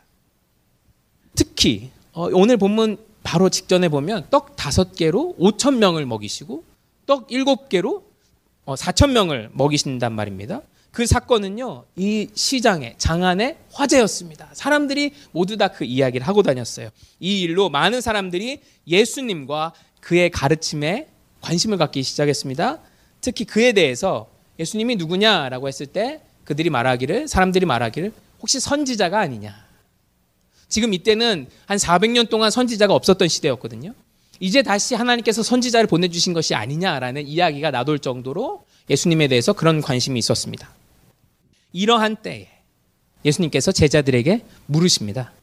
특히 1.33 1.89
어, 2.11 2.29
오늘 2.31 2.57
본문 2.57 2.97
바로 3.23 3.49
직전에 3.49 3.89
보면 3.89 4.27
떡 4.29 4.55
다섯 4.55 4.95
개로 4.95 5.35
5천 5.39 5.77
명을 5.77 6.05
먹이시고 6.05 6.63
떡 7.07 7.31
일곱 7.31 7.67
개로 7.67 8.03
4천 8.67 9.05
어, 9.05 9.07
명을 9.07 9.49
먹이신단 9.53 10.13
말입니다. 10.13 10.61
그 10.93 11.07
사건은요, 11.07 11.85
이 11.95 12.27
시장의 12.35 12.95
장안의 12.99 13.57
화제였습니다. 13.73 14.49
사람들이 14.53 15.11
모두 15.31 15.57
다 15.57 15.67
그 15.67 15.85
이야기를 15.85 16.27
하고 16.27 16.43
다녔어요. 16.43 16.89
이 17.19 17.41
일로 17.41 17.71
많은 17.71 17.99
사람들이 17.99 18.61
예수님과 18.87 19.73
그의 20.01 20.29
가르침에 20.29 21.07
관심을 21.41 21.79
갖기 21.79 22.03
시작했습니다. 22.03 22.77
특히 23.21 23.43
그에 23.43 23.71
대해서 23.71 24.29
예수님이 24.59 24.95
누구냐라고 24.97 25.67
했을 25.67 25.87
때 25.87 26.21
그들이 26.43 26.69
말하기를, 26.69 27.27
사람들이 27.27 27.65
말하기를 27.65 28.13
혹시 28.39 28.59
선지자가 28.59 29.19
아니냐. 29.19 29.65
지금 30.69 30.93
이때는 30.93 31.47
한 31.65 31.77
400년 31.79 32.29
동안 32.29 32.51
선지자가 32.51 32.93
없었던 32.93 33.27
시대였거든요. 33.29 33.95
이제 34.39 34.61
다시 34.61 34.93
하나님께서 34.93 35.41
선지자를 35.41 35.87
보내주신 35.87 36.33
것이 36.33 36.53
아니냐라는 36.53 37.25
이야기가 37.27 37.71
나돌 37.71 37.97
정도로 37.97 38.63
예수님에 38.91 39.27
대해서 39.27 39.53
그런 39.53 39.81
관심이 39.81 40.19
있었습니다. 40.19 40.69
이러한 41.73 42.17
때에 42.17 42.49
예수님께서 43.25 43.71
제자들에게 43.71 44.45
물으십니다. 44.67 45.33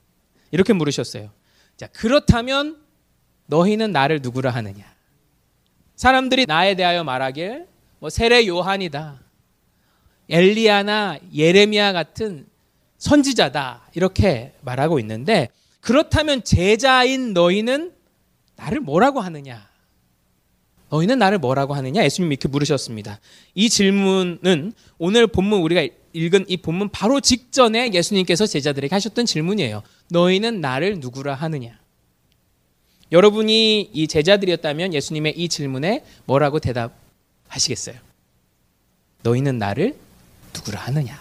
이렇게 0.51 0.73
물으셨어요. 0.73 1.31
자, 1.77 1.87
그렇다면 1.89 2.79
너희는 3.47 3.93
나를 3.93 4.21
누구라 4.23 4.51
하느냐? 4.51 4.85
사람들이 5.97 6.47
나에 6.47 6.77
대하여 6.77 7.05
말하길 7.05 7.67
뭐 7.99 8.09
세례 8.09 8.47
요한이다. 8.47 9.21
엘리야나 10.29 11.19
예레미야 11.35 11.93
같은 11.93 12.47
선지자다. 12.99 13.89
이렇게 13.95 14.55
말하고 14.61 14.99
있는데 15.01 15.49
그렇다면 15.81 16.45
제자인 16.45 17.33
너희는 17.33 17.93
나를 18.57 18.81
뭐라고 18.81 19.21
하느냐? 19.21 19.70
너희는 20.91 21.19
나를 21.19 21.39
뭐라고 21.39 21.75
하느냐? 21.75 22.05
예수님이 22.05 22.35
이렇게 22.35 22.49
물으셨습니다. 22.49 23.21
이 23.55 23.69
질문은 23.69 24.73
오늘 24.99 25.27
본문 25.27 25.61
우리가 25.63 25.87
읽은 26.13 26.47
이 26.49 26.57
본문 26.57 26.89
바로 26.89 27.21
직전에 27.21 27.93
예수님께서 27.95 28.47
제자들에게 28.47 28.95
하셨던 28.95 29.27
질문이에요. 29.27 29.83
너희는 30.11 30.61
나를 30.61 30.99
누구라 30.99 31.35
하느냐? 31.35 31.79
여러분이 33.13 33.91
이 33.93 34.07
제자들이었다면 34.09 34.95
예수님의 34.95 35.35
이 35.37 35.49
질문에 35.49 36.05
뭐라고 36.27 36.59
대답하시겠어요? 36.59 37.97
너희는 39.23 39.59
나를 39.59 39.97
누구라 40.55 40.81
하느냐? 40.81 41.21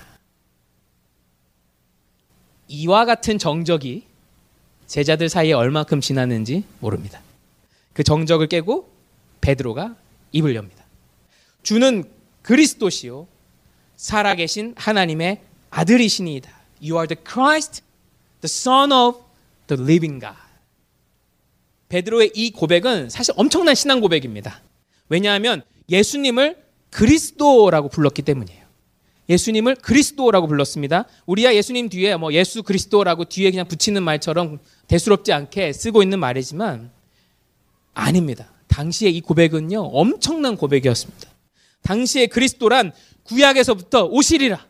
이와 2.68 3.06
같은 3.06 3.38
정적이 3.38 4.04
제자들 4.88 5.30
사이에 5.30 5.54
얼만큼 5.54 6.02
지났는지 6.02 6.64
모릅니다. 6.80 7.22
그 7.94 8.04
정적을 8.04 8.48
깨고 8.48 8.99
베드로가 9.50 9.96
입을 10.32 10.56
엽니다. 10.56 10.86
주는 11.64 12.04
그리스도시요 12.44 13.28
살아계신 13.96 14.76
하나님의 14.78 15.42
아들이시니이다. 15.72 16.50
You 16.82 16.96
are 16.98 17.08
the 17.08 17.18
Christ, 17.28 17.82
the 18.42 18.46
Son 18.46 18.92
of 18.92 19.20
the 19.68 19.82
living 19.82 20.20
God. 20.20 20.38
베드로의 21.90 22.32
이 22.36 22.52
고백은 22.52 23.10
사실 23.10 23.34
엄청난 23.38 23.74
신앙 23.74 24.00
고백입니다. 24.02 24.62
왜냐하면 25.10 25.64
예수님을 25.90 26.64
그리스도라고 26.92 27.90
불렀기 27.90 28.22
때문이에요. 28.22 28.60
예수님을 29.30 29.76
그리스도라고 29.76 30.48
불렀습니다. 30.48 31.06
우리야 31.26 31.56
예수님 31.56 31.90
뒤에 31.90 32.16
뭐 32.18 32.34
예수 32.34 32.62
그리스도라고 32.62 33.26
뒤에 33.26 33.50
그냥 33.50 33.68
붙이는 33.68 34.02
말처럼 34.04 34.60
대수롭지 34.88 35.34
않게 35.34 35.74
쓰고 35.74 36.04
있는 36.04 36.20
말이지만 36.20 36.92
아닙니다. 37.96 38.52
당시에 38.70 39.10
이 39.10 39.20
고백은요, 39.20 39.82
엄청난 39.82 40.56
고백이었습니다. 40.56 41.30
당시에 41.82 42.28
그리스도란 42.28 42.94
구약에서부터 43.24 44.06
오시리라, 44.06 44.66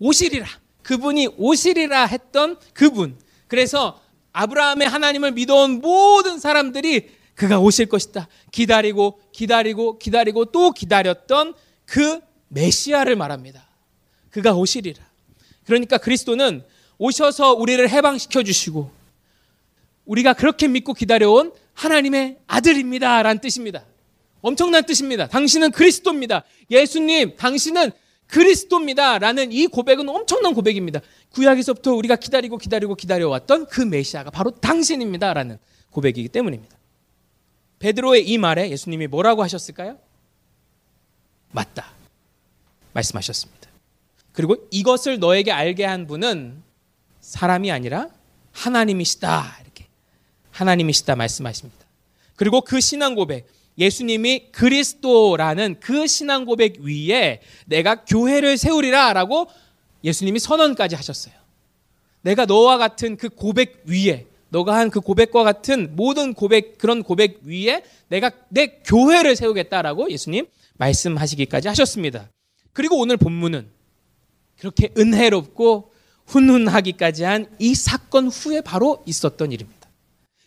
오시리라, 0.00 0.46
그분이 0.82 1.28
오시리라 1.36 2.06
했던 2.06 2.58
그분. 2.72 3.16
그래서 3.46 4.00
아브라함의 4.32 4.88
하나님을 4.88 5.32
믿어온 5.32 5.80
모든 5.80 6.38
사람들이 6.38 7.08
그가 7.34 7.60
오실 7.60 7.86
것이다. 7.86 8.28
기다리고, 8.50 9.20
기다리고, 9.32 9.98
기다리고 9.98 10.46
또 10.46 10.72
기다렸던 10.72 11.54
그 11.84 12.20
메시아를 12.48 13.16
말합니다. 13.16 13.68
그가 14.30 14.54
오시리라. 14.54 15.04
그러니까 15.64 15.98
그리스도는 15.98 16.64
오셔서 16.98 17.54
우리를 17.54 17.88
해방시켜 17.88 18.42
주시고, 18.42 18.90
우리가 20.06 20.32
그렇게 20.32 20.68
믿고 20.68 20.94
기다려온 20.94 21.52
하나님의 21.76 22.38
아들입니다. 22.46 23.22
라는 23.22 23.40
뜻입니다. 23.40 23.84
엄청난 24.40 24.84
뜻입니다. 24.84 25.28
당신은 25.28 25.70
그리스도입니다. 25.70 26.44
예수님, 26.70 27.36
당신은 27.36 27.92
그리스도입니다. 28.26 29.18
라는 29.18 29.52
이 29.52 29.66
고백은 29.66 30.08
엄청난 30.08 30.54
고백입니다. 30.54 31.00
구약에서부터 31.30 31.92
우리가 31.94 32.16
기다리고 32.16 32.58
기다리고 32.58 32.94
기다려왔던 32.94 33.66
그 33.66 33.82
메시아가 33.82 34.30
바로 34.30 34.50
당신입니다. 34.50 35.32
라는 35.32 35.58
고백이기 35.90 36.28
때문입니다. 36.28 36.76
베드로의 37.78 38.26
이 38.26 38.38
말에 38.38 38.70
예수님이 38.70 39.06
뭐라고 39.06 39.42
하셨을까요? 39.42 39.98
맞다. 41.52 41.92
말씀하셨습니다. 42.94 43.68
그리고 44.32 44.56
이것을 44.70 45.18
너에게 45.18 45.52
알게 45.52 45.84
한 45.84 46.06
분은 46.06 46.62
사람이 47.20 47.70
아니라 47.70 48.08
하나님이시다. 48.52 49.65
하나님이시다 50.56 51.16
말씀하십니다. 51.16 51.84
그리고 52.34 52.60
그 52.60 52.80
신앙 52.80 53.14
고백, 53.14 53.46
예수님이 53.78 54.52
그리스도라는 54.52 55.76
그 55.80 56.06
신앙 56.06 56.44
고백 56.44 56.80
위에 56.80 57.40
내가 57.66 58.04
교회를 58.04 58.56
세우리라 58.56 59.12
라고 59.12 59.48
예수님이 60.02 60.38
선언까지 60.38 60.94
하셨어요. 60.94 61.34
내가 62.22 62.46
너와 62.46 62.78
같은 62.78 63.16
그 63.16 63.28
고백 63.28 63.82
위에, 63.84 64.26
너가 64.48 64.76
한 64.76 64.90
그 64.90 65.00
고백과 65.00 65.44
같은 65.44 65.94
모든 65.94 66.32
고백, 66.32 66.78
그런 66.78 67.02
고백 67.02 67.40
위에 67.44 67.82
내가 68.08 68.30
내 68.48 68.66
교회를 68.84 69.36
세우겠다라고 69.36 70.10
예수님 70.10 70.46
말씀하시기까지 70.78 71.68
하셨습니다. 71.68 72.30
그리고 72.72 72.98
오늘 72.98 73.16
본문은 73.16 73.68
그렇게 74.58 74.90
은혜롭고 74.96 75.92
훈훈하기까지 76.26 77.24
한 77.24 77.46
이 77.58 77.74
사건 77.74 78.28
후에 78.28 78.60
바로 78.60 79.02
있었던 79.06 79.52
일입니다. 79.52 79.75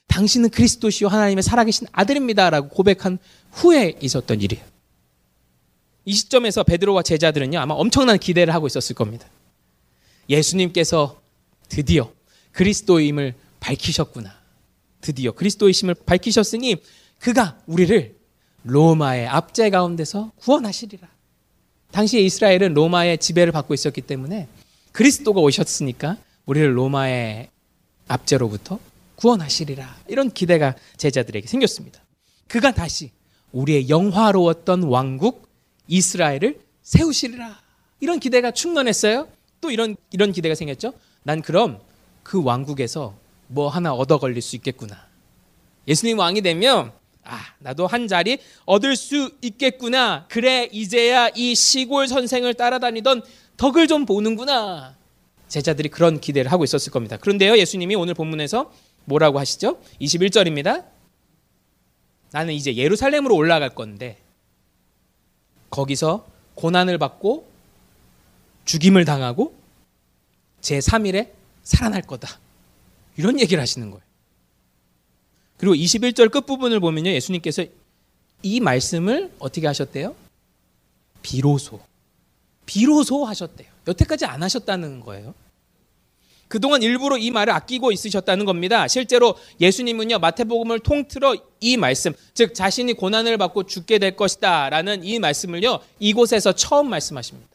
당신은 0.10 0.50
그리스도시요 0.50 1.08
하나님의 1.08 1.43
살아계신 1.43 1.88
아들입니다라고 1.91 2.69
고백한 2.69 3.19
후에 3.52 3.98
있었던 4.02 4.41
일이에요. 4.41 4.63
이 6.06 6.13
시점에서 6.13 6.63
베드로와 6.63 7.04
제자들은요 7.04 7.60
아마 7.60 7.76
엄청난 7.76 8.17
기대를 8.17 8.54
하고 8.54 8.67
있었을 8.67 8.95
겁니다. 8.95 9.28
예수님께서 10.30 11.22
드디어 11.69 12.12
그리스도임을 12.52 13.36
밝히셨구나. 13.60 14.34
드디어 15.02 15.32
그리스도이심을 15.32 15.95
밝히셨으니 16.06 16.78
그가 17.19 17.60
우리를 17.67 18.15
로마의 18.63 19.28
압제 19.28 19.69
가운데서 19.69 20.32
구원하시리라. 20.38 21.08
당시에 21.91 22.22
이스라엘은 22.22 22.74
로마의 22.74 23.19
지배를 23.19 23.52
받고 23.52 23.74
있었기 23.74 24.02
때문에 24.02 24.48
그리스도가 24.91 25.39
오셨으니까 25.39 26.17
우리를 26.45 26.76
로마의 26.76 27.50
압제로부터 28.08 28.80
구원하시리라. 29.20 29.98
이런 30.08 30.32
기대가 30.32 30.76
제자들에게 30.98 31.46
생겼습니다. 31.46 32.04
그가 32.48 32.72
다시 32.72 33.12
우리의 33.52 33.90
영화로웠던 33.90 34.84
왕국 34.84 35.50
이스라엘을 35.88 36.62
세우시리라. 36.84 37.60
이런 38.00 38.20
기대가 38.20 38.52
충만했어요. 38.52 39.28
또 39.60 39.72
이런 39.72 39.98
이런 40.12 40.32
기대가 40.32 40.56
생겼죠. 40.56 40.94
난 41.24 41.42
그럼 41.42 41.80
그 42.24 42.42
왕국에서 42.42 43.16
뭐 43.48 43.68
하나 43.68 43.94
얻어 43.94 44.20
걸릴 44.20 44.42
수 44.42 44.56
있겠구나. 44.56 45.08
예수님 45.88 46.18
왕이 46.20 46.42
되면 46.42 46.94
아, 47.26 47.40
나도 47.60 47.88
한 47.88 48.08
자리 48.08 48.40
얻을 48.66 48.96
수 48.96 49.32
있겠구나. 49.42 50.26
그래, 50.30 50.70
이제야 50.72 51.30
이 51.36 51.54
시골 51.56 52.08
선생을 52.08 52.54
따라다니던 52.54 53.24
덕을 53.58 53.88
좀 53.88 54.06
보는구나. 54.06 54.96
제자들이 55.48 55.90
그런 55.90 56.20
기대를 56.20 56.52
하고 56.52 56.64
있었을 56.64 56.92
겁니다. 56.92 57.18
그런데요, 57.18 57.58
예수님이 57.58 57.96
오늘 57.96 58.14
본문에서 58.14 58.72
뭐라고 59.06 59.40
하시죠? 59.40 59.82
21절입니다. 60.02 60.86
나는 62.32 62.54
이제 62.54 62.76
예루살렘으로 62.76 63.36
올라갈 63.36 63.74
건데, 63.74 64.18
거기서 65.70 66.28
고난을 66.56 66.98
받고 66.98 67.50
죽임을 68.66 69.06
당하고 69.06 69.56
제 70.62 70.80
3일에 70.80 71.32
살아날 71.64 72.02
거다. 72.02 72.40
이런 73.18 73.40
얘기를 73.40 73.62
하시는 73.62 73.90
거예요. 73.90 74.04
그리고 75.58 75.76
21절 75.76 76.32
끝부분을 76.32 76.80
보면요. 76.80 77.10
예수님께서 77.12 77.66
이 78.44 78.60
말씀을 78.60 79.32
어떻게 79.40 79.68
하셨대요? 79.68 80.16
비로소. 81.22 81.82
비로소 82.66 83.26
하셨대요. 83.26 83.70
여태까지 83.88 84.26
안 84.26 84.42
하셨다는 84.44 85.02
거예요. 85.02 85.34
그동안 86.50 86.82
일부러 86.82 87.18
이 87.18 87.30
말을 87.30 87.54
아끼고 87.54 87.92
있으셨다는 87.92 88.44
겁니다. 88.44 88.88
실제로 88.88 89.36
예수님은요, 89.62 90.18
마태복음을 90.18 90.80
통틀어 90.80 91.36
이 91.62 91.78
말씀, 91.78 92.12
즉, 92.34 92.56
자신이 92.56 92.94
고난을 92.94 93.38
받고 93.38 93.68
죽게 93.68 94.00
될 94.00 94.16
것이다. 94.16 94.70
라는 94.70 95.04
이 95.04 95.20
말씀을요, 95.20 95.80
이곳에서 96.00 96.54
처음 96.54 96.90
말씀하십니다. 96.90 97.48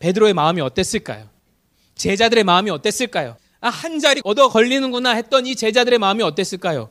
베드로의 0.00 0.34
마음이 0.34 0.60
어땠을까요? 0.60 1.28
제자들의 1.94 2.42
마음이 2.42 2.68
어땠을까요? 2.70 3.36
아, 3.60 3.68
한 3.68 4.00
자리 4.00 4.20
얻어 4.24 4.48
걸리는구나 4.48 5.10
했던 5.12 5.46
이 5.46 5.54
제자들의 5.54 6.00
마음이 6.00 6.24
어땠을까요? 6.24 6.90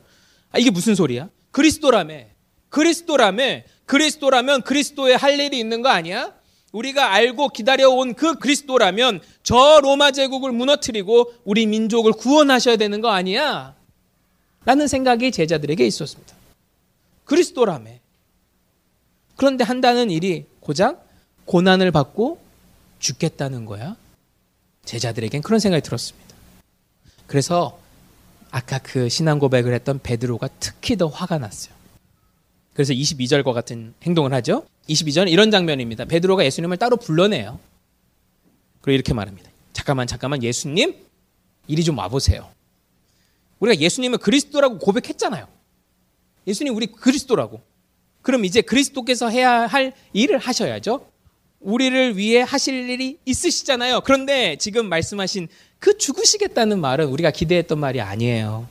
아, 0.52 0.58
이게 0.58 0.70
무슨 0.70 0.94
소리야? 0.94 1.28
그리스도라며. 1.50 2.24
그리스도라며. 2.70 3.60
그리스도라면 3.84 4.62
그리스도의 4.62 5.18
할 5.18 5.38
일이 5.38 5.58
있는 5.58 5.82
거 5.82 5.90
아니야? 5.90 6.32
우리가 6.72 7.12
알고 7.12 7.48
기다려온 7.48 8.14
그 8.14 8.38
그리스도라면 8.38 9.20
저 9.42 9.80
로마 9.80 10.10
제국을 10.10 10.52
무너뜨리고 10.52 11.32
우리 11.44 11.66
민족을 11.66 12.12
구원하셔야 12.12 12.76
되는 12.76 13.00
거 13.00 13.10
아니야? 13.10 13.74
라는 14.64 14.88
생각이 14.88 15.30
제자들에게 15.30 15.86
있었습니다. 15.86 16.34
그리스도라며. 17.24 17.90
그런데 19.36 19.64
한다는 19.64 20.10
일이 20.10 20.46
고작 20.60 21.06
고난을 21.44 21.92
받고 21.92 22.40
죽겠다는 22.98 23.64
거야. 23.64 23.96
제자들에겐 24.84 25.42
그런 25.42 25.60
생각이 25.60 25.82
들었습니다. 25.82 26.34
그래서 27.26 27.78
아까 28.50 28.78
그 28.78 29.08
신앙 29.08 29.38
고백을 29.38 29.74
했던 29.74 30.00
베드로가 30.02 30.48
특히 30.60 30.96
더 30.96 31.06
화가 31.06 31.38
났어요. 31.38 31.75
그래서 32.76 32.92
22절과 32.92 33.54
같은 33.54 33.94
행동을 34.02 34.34
하죠. 34.34 34.66
22절은 34.90 35.30
이런 35.30 35.50
장면입니다. 35.50 36.04
베드로가 36.04 36.44
예수님을 36.44 36.76
따로 36.76 36.98
불러내요. 36.98 37.58
그리고 38.82 38.94
이렇게 38.94 39.14
말합니다. 39.14 39.50
잠깐만 39.72 40.06
잠깐만 40.06 40.42
예수님 40.42 40.94
이리 41.68 41.82
좀 41.82 41.96
와보세요. 41.96 42.50
우리가 43.60 43.80
예수님을 43.80 44.18
그리스도라고 44.18 44.78
고백했잖아요. 44.78 45.48
예수님 46.46 46.76
우리 46.76 46.88
그리스도라고. 46.88 47.62
그럼 48.20 48.44
이제 48.44 48.60
그리스도께서 48.60 49.30
해야 49.30 49.66
할 49.66 49.94
일을 50.12 50.36
하셔야죠. 50.36 51.10
우리를 51.60 52.18
위해 52.18 52.42
하실 52.42 52.90
일이 52.90 53.18
있으시잖아요. 53.24 54.02
그런데 54.02 54.56
지금 54.56 54.90
말씀하신 54.90 55.48
그 55.78 55.96
죽으시겠다는 55.96 56.78
말은 56.78 57.06
우리가 57.06 57.30
기대했던 57.30 57.78
말이 57.78 58.02
아니에요. 58.02 58.68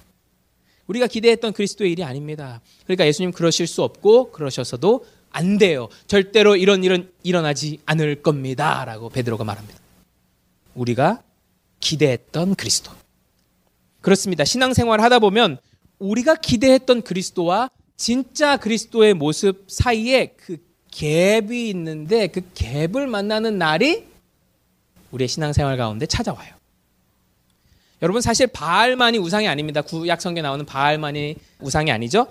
우리가 0.88 1.08
기대했던 1.08 1.54
그리스도의 1.54 1.91
일이 1.91 2.04
아닙니다. 2.04 2.62
그러니까 2.84 3.08
예수님 3.08 3.32
그러실 3.32 3.67
수 3.67 3.84
없고 3.84 4.32
그러셔서도 4.32 5.06
안 5.32 5.58
돼요. 5.58 5.89
절대로 6.08 6.56
이런 6.56 6.84
일은 6.84 7.12
일어나지 7.24 7.80
않을 7.86 8.21
겁니다. 8.21 8.86
라고 8.86 9.10
베드로가 9.10 9.43
말합니다. 9.43 9.80
우리가 10.76 11.21
기대했던 11.80 12.56
그리스도. 12.56 12.91
그렇습니다. 14.02 14.45
신앙생활 14.45 15.02
하다 15.02 15.19
보면 15.19 15.58
우리가 16.00 16.36
기대했던 16.36 17.02
그리스도와 17.02 17.69
진짜 17.98 18.58
그리스도의 18.58 19.13
모습 19.13 19.65
사이에 19.67 20.36
그 20.38 20.58
갭이 20.91 21.52
있는데 21.69 22.28
그 22.28 22.41
갭을 22.54 23.06
만나는 23.08 23.58
날이 23.58 24.06
우리의 25.12 25.28
신앙생활 25.28 25.78
가운데 25.78 26.06
찾아와요. 26.06 26.55
여러분 28.01 28.21
사실 28.21 28.47
바알만이 28.47 29.17
우상이 29.17 29.47
아닙니다. 29.47 29.81
구약 29.81 30.21
성경에 30.21 30.41
나오는 30.41 30.65
바알만이 30.65 31.36
우상이 31.62 31.91
아니죠. 31.91 32.27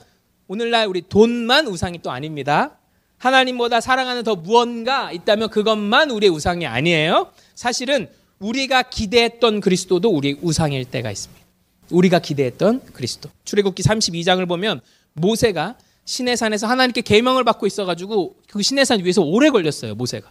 오늘날 0.47 0.87
우리 0.87 1.03
돈만 1.09 1.67
우상이 1.67 2.01
또 2.03 2.11
아닙니다. 2.11 2.79
하나님보다 3.19 3.81
사랑하는 3.81 4.23
더 4.25 4.37
무언가 4.37 5.11
있다면 5.11 5.49
그것만 5.49 6.11
우리의 6.11 6.31
우상이 6.31 6.67
아니에요. 6.67 7.33
사실은 7.55 8.09
우리가 8.39 8.83
기대했던 8.83 9.61
그리스도도 9.61 10.11
우리의 10.11 10.39
우상일 10.43 10.85
때가 10.85 11.11
있습니다. 11.11 11.43
우리가 11.91 12.19
기대했던 12.19 12.83
그리스도. 12.93 13.31
출애굽기 13.45 13.83
32장을 13.83 14.47
보면 14.47 14.81
모세가 15.15 15.77
시내산에서 16.05 16.67
하나님께 16.67 17.01
계명을 17.01 17.45
받고 17.45 17.67
있어 17.67 17.87
가지고 17.87 18.37
그 18.49 18.61
시내산 18.61 19.03
위에서 19.03 19.23
오래 19.23 19.49
걸렸어요 19.49 19.95
모세가. 19.95 20.31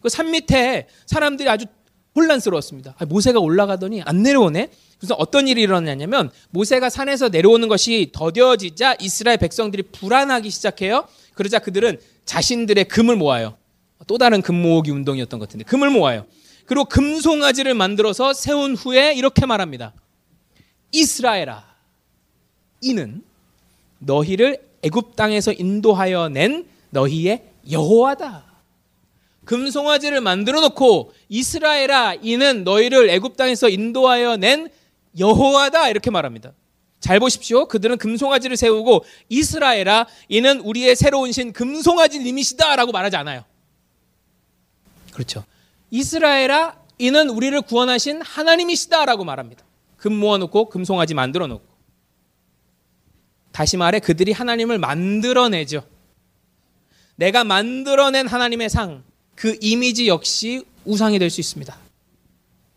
그 0.00 0.08
산 0.08 0.30
밑에 0.30 0.88
사람들이 1.06 1.48
아주 1.48 1.66
혼란스러웠습니다. 2.14 2.94
아, 2.98 3.04
모세가 3.04 3.40
올라가더니 3.40 4.02
안 4.02 4.22
내려오네. 4.22 4.68
그래서 4.98 5.14
어떤 5.14 5.48
일이 5.48 5.62
일어났냐면 5.62 6.30
모세가 6.50 6.90
산에서 6.90 7.28
내려오는 7.28 7.68
것이 7.68 8.10
더뎌지자 8.12 8.96
이스라엘 9.00 9.38
백성들이 9.38 9.84
불안하기 9.84 10.48
시작해요. 10.50 11.08
그러자 11.34 11.58
그들은 11.58 11.98
자신들의 12.24 12.84
금을 12.84 13.16
모아요. 13.16 13.56
또 14.06 14.18
다른 14.18 14.42
금 14.42 14.54
모으기 14.54 14.90
운동이었던 14.90 15.38
것 15.38 15.48
같은데 15.48 15.64
금을 15.64 15.90
모아요. 15.90 16.26
그리고 16.66 16.84
금송아지를 16.84 17.74
만들어서 17.74 18.32
세운 18.32 18.74
후에 18.74 19.14
이렇게 19.14 19.46
말합니다. 19.46 19.92
이스라엘아, 20.92 21.64
이는 22.82 23.22
너희를 23.98 24.58
애굽 24.82 25.16
땅에서 25.16 25.52
인도하여 25.52 26.28
낸 26.28 26.66
너희의 26.90 27.42
여호와다. 27.70 28.51
금송아지를 29.44 30.20
만들어 30.20 30.60
놓고 30.60 31.12
이스라엘아 31.28 32.14
이는 32.22 32.64
너희를 32.64 33.10
애굽 33.10 33.36
땅에서 33.36 33.68
인도하여 33.68 34.36
낸 34.36 34.68
여호와다 35.18 35.88
이렇게 35.88 36.10
말합니다. 36.10 36.52
잘 37.00 37.18
보십시오. 37.18 37.66
그들은 37.66 37.98
금송아지를 37.98 38.56
세우고 38.56 39.04
이스라엘아 39.28 40.06
이는 40.28 40.60
우리의 40.60 40.94
새로운 40.94 41.32
신 41.32 41.52
금송아지 41.52 42.20
님이시다라고 42.20 42.92
말하지 42.92 43.16
않아요. 43.16 43.44
그렇죠. 45.12 45.44
이스라엘아 45.90 46.76
이는 46.98 47.28
우리를 47.28 47.60
구원하신 47.62 48.22
하나님이시다라고 48.22 49.24
말합니다. 49.24 49.64
금 49.96 50.14
모아놓고 50.14 50.68
금송아지 50.68 51.14
만들어 51.14 51.48
놓고 51.48 51.64
다시 53.50 53.76
말해 53.76 53.98
그들이 53.98 54.32
하나님을 54.32 54.78
만들어내죠. 54.78 55.82
내가 57.16 57.44
만들어낸 57.44 58.26
하나님의 58.26 58.70
상, 58.70 59.04
그 59.42 59.58
이미지 59.60 60.06
역시 60.06 60.64
우상이 60.84 61.18
될 61.18 61.28
수 61.28 61.40
있습니다. 61.40 61.76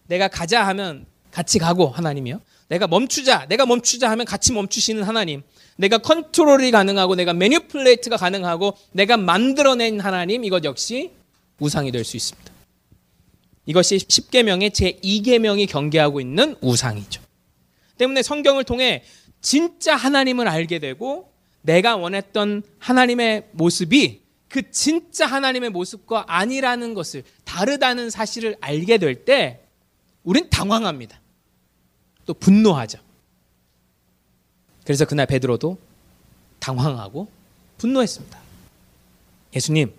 내가 0.08 0.28
가자 0.28 0.65
하면 0.65 1.06
같이 1.30 1.60
가고 1.60 1.89
하나님이요. 1.89 2.41
내가 2.69 2.88
멈추자, 2.88 3.45
내가 3.47 3.67
멈추자 3.67 4.10
하면 4.10 4.25
같이 4.25 4.51
멈추시는 4.51 5.04
하나님. 5.04 5.43
내가 5.75 5.99
컨트롤이 5.99 6.71
가능하고 6.71 7.13
내가 7.13 7.34
매니플레이트가 7.34 8.17
가능하고 8.17 8.75
내가 8.93 9.15
만들어낸 9.15 9.99
하나님 9.99 10.43
이것 10.43 10.63
역시 10.63 11.12
우상이 11.60 11.91
될 11.91 12.04
수 12.04 12.17
있습니다. 12.17 12.51
이것이 13.67 13.97
10계명의 13.97 14.71
제2계명이 14.71 15.69
경계하고 15.69 16.19
있는 16.19 16.56
우상이죠. 16.62 17.21
때문에 17.99 18.23
성경을 18.23 18.63
통해 18.63 19.04
진짜 19.39 19.95
하나님을 19.95 20.47
알게 20.47 20.80
되고 20.80 21.32
내가 21.62 21.95
원했던 21.95 22.63
하나님의 22.80 23.49
모습이 23.51 24.24
그 24.56 24.72
진짜 24.72 25.26
하나님의 25.26 25.70
모습과 25.72 26.28
아니라는 26.30 26.94
것을 26.94 27.24
다르다는 27.44 28.10
사실을 28.10 28.56
알게 28.62 29.00
될 29.00 29.26
때 29.26 29.60
우린 30.24 30.50
당황합니다. 30.50 31.20
또 32.26 32.34
분노하죠. 32.34 33.00
그래서 34.86 35.04
그날 35.04 35.26
베드로도 35.26 35.78
당황하고 36.60 37.28
분노했습니다. 37.80 38.39
예수님, 39.58 39.94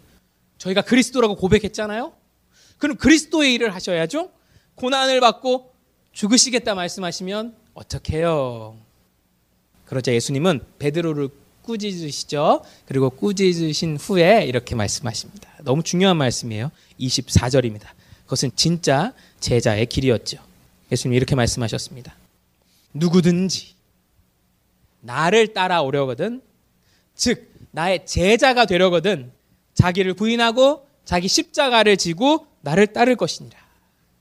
저희가 0.57 0.81
그리스도라고 0.81 1.37
고백했잖아요. 1.37 2.15
그럼 2.79 2.97
그리스도의 2.97 3.53
일을 3.53 3.75
하셔야죠. 3.75 4.31
고난을 4.77 5.21
받고 5.21 5.71
죽으시겠다 6.13 6.75
말씀하시면 6.75 7.55
어떡해요? 7.75 8.79
그러자 9.85 10.15
예수님은 10.15 10.65
베드로를 10.79 11.29
꾸짖으시죠. 11.67 12.65
그리고 12.87 13.11
꾸짖으신 13.11 13.99
후에 13.99 14.47
이렇게 14.47 14.75
말씀하십니다. 14.75 15.51
너무 15.63 15.83
중요한 15.83 16.17
말씀이에요. 16.17 16.71
24절입니다. 16.99 17.89
그것은 18.25 18.51
진짜 18.57 19.13
제자의 19.41 19.87
길이었죠. 19.87 20.39
예수님 20.91 21.15
이렇게 21.15 21.35
말씀하셨습니다. 21.35 22.15
누구든지 22.95 23.75
나를 25.01 25.53
따라오려거든 25.53 26.41
즉 27.15 27.53
나의 27.73 28.07
제자가 28.07 28.65
되려거든 28.65 29.33
자기를 29.75 30.15
부인하고 30.15 30.87
자기 31.05 31.29
십자가를 31.29 31.97
지고 31.97 32.47
나를 32.63 32.89
따를 32.89 33.17
것이니라. 33.17 33.57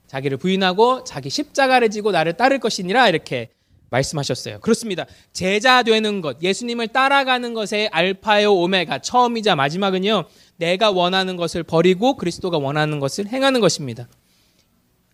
자기를 0.07 0.37
부인하고 0.37 1.03
자기 1.03 1.29
십자가를 1.29 1.89
지고 1.89 2.11
나를 2.11 2.33
따를 2.33 2.59
것이니라 2.59 3.09
이렇게 3.09 3.49
말씀하셨어요. 3.95 4.59
그렇습니다. 4.59 5.05
제자 5.33 5.83
되는 5.83 6.21
것, 6.21 6.41
예수님을 6.41 6.89
따라가는 6.89 7.53
것의 7.53 7.89
알파요 7.91 8.53
오메가, 8.53 8.99
처음이자 8.99 9.55
마지막은요, 9.55 10.25
내가 10.57 10.91
원하는 10.91 11.35
것을 11.35 11.63
버리고 11.63 12.15
그리스도가 12.15 12.57
원하는 12.57 12.99
것을 12.99 13.27
행하는 13.27 13.59
것입니다. 13.59 14.07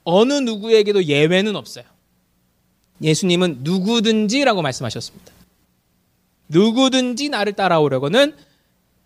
어느 0.04 0.34
누구에게도 0.34 1.06
예외는 1.06 1.56
없어요. 1.56 1.86
예수님은 3.02 3.60
누구든지라고 3.62 4.62
말씀하셨습니다. 4.62 5.32
누구든지 6.48 7.30
나를 7.30 7.54
따라오려거는 7.54 8.36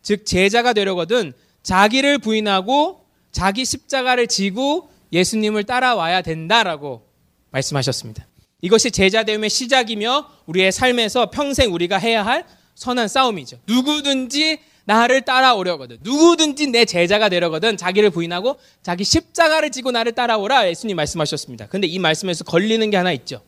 즉 0.01 0.25
제자가 0.25 0.73
되려거든 0.73 1.33
자기를 1.63 2.19
부인하고 2.19 3.05
자기 3.31 3.65
십자가를 3.65 4.27
지고 4.27 4.89
예수님을 5.11 5.63
따라와야 5.63 6.21
된다라고 6.21 7.07
말씀하셨습니다. 7.51 8.25
이것이 8.65 8.89
제자됨의 8.89 9.51
시작이며 9.51 10.27
우리의 10.47 10.71
삶에서 10.71 11.29
평생 11.29 11.71
우리가 11.71 11.97
해야 11.99 12.25
할 12.25 12.47
선한 12.73 13.07
싸움이죠. 13.07 13.59
누구든지 13.67 14.57
나를 14.85 15.21
따라오려거든. 15.21 15.99
누구든지 16.01 16.67
내 16.67 16.85
제자가 16.85 17.29
되려거든. 17.29 17.77
자기를 17.77 18.09
부인하고 18.09 18.59
자기 18.81 19.03
십자가를 19.03 19.69
지고 19.69 19.91
나를 19.91 20.13
따라오라. 20.13 20.67
예수님 20.67 20.95
말씀하셨습니다. 20.95 21.67
근데 21.67 21.85
이 21.85 21.99
말씀에서 21.99 22.43
걸리는 22.43 22.89
게 22.89 22.97
하나 22.97 23.11
있죠. 23.11 23.43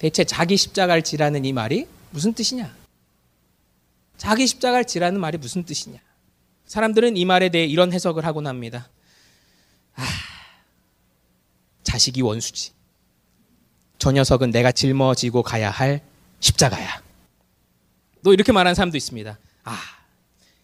대체 0.00 0.24
자기 0.24 0.56
십자가를 0.56 1.02
지라는 1.02 1.44
이 1.44 1.52
말이 1.52 1.86
무슨 2.10 2.32
뜻이냐? 2.32 2.74
자기 4.16 4.44
십자가를 4.48 4.86
지라는 4.86 5.20
말이 5.20 5.38
무슨 5.38 5.62
뜻이냐? 5.62 6.00
사람들은 6.66 7.16
이 7.16 7.24
말에 7.24 7.48
대해 7.48 7.64
이런 7.66 7.92
해석을 7.92 8.26
하곤 8.26 8.48
합니다. 8.48 8.90
아, 9.94 10.02
자식이 11.84 12.22
원수지. 12.22 12.72
저 14.02 14.10
녀석은 14.10 14.50
내가 14.50 14.72
짊어지고 14.72 15.44
가야 15.44 15.70
할 15.70 16.00
십자가야. 16.40 17.00
또 18.24 18.32
이렇게 18.32 18.50
말하는 18.50 18.74
사람도 18.74 18.96
있습니다. 18.96 19.38
아, 19.62 19.78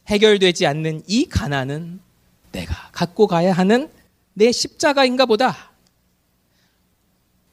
해결되지 0.09 0.67
않는 0.67 1.05
이 1.07 1.27
가난은 1.27 2.01
내가 2.51 2.75
갖고 2.91 3.29
가야 3.29 3.53
하는 3.53 3.91
내 4.35 4.51
십자가인가 4.51 5.25
보다. 5.25 5.71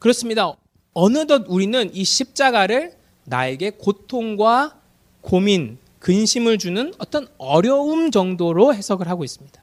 그렇습니다. 0.00 0.54
어느덧 0.92 1.44
우리는 1.46 1.94
이 1.94 2.02
십자가를 2.02 2.96
나에게 3.22 3.70
고통과 3.78 4.80
고민, 5.20 5.78
근심을 6.00 6.58
주는 6.58 6.94
어떤 6.98 7.28
어려움 7.38 8.10
정도로 8.10 8.74
해석을 8.74 9.06
하고 9.06 9.22
있습니다. 9.22 9.62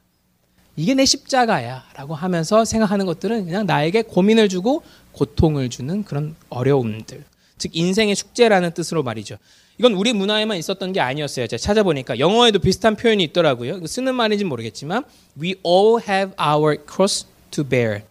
이게 0.77 0.93
내 0.93 1.03
십자가야 1.03 1.83
라고 1.95 2.15
하면서 2.15 2.63
생각하는 2.63 3.05
것들은 3.05 3.43
그냥 3.43 3.65
나에게 3.65 4.03
고민을 4.03 4.47
주고 4.47 4.83
고통을 5.13 5.69
주는 5.69 6.03
그런 6.03 6.35
어려움들. 6.49 7.23
즉, 7.57 7.75
인생의 7.75 8.15
숙제라는 8.15 8.73
뜻으로 8.73 9.03
말이죠. 9.03 9.37
이건 9.79 9.93
우리 9.93 10.13
문화에만 10.13 10.57
있었던 10.57 10.93
게 10.93 10.99
아니었어요. 10.99 11.47
제가 11.47 11.59
찾아보니까 11.59 12.19
영어에도 12.19 12.59
비슷한 12.59 12.95
표현이 12.95 13.23
있더라고요. 13.25 13.85
쓰는 13.87 14.15
말인지 14.15 14.43
모르겠지만, 14.43 15.03
we 15.41 15.55
all 15.65 16.01
have 16.07 16.33
our 16.39 16.77
cross 16.87 17.25
to 17.51 17.63
bear. 17.63 18.03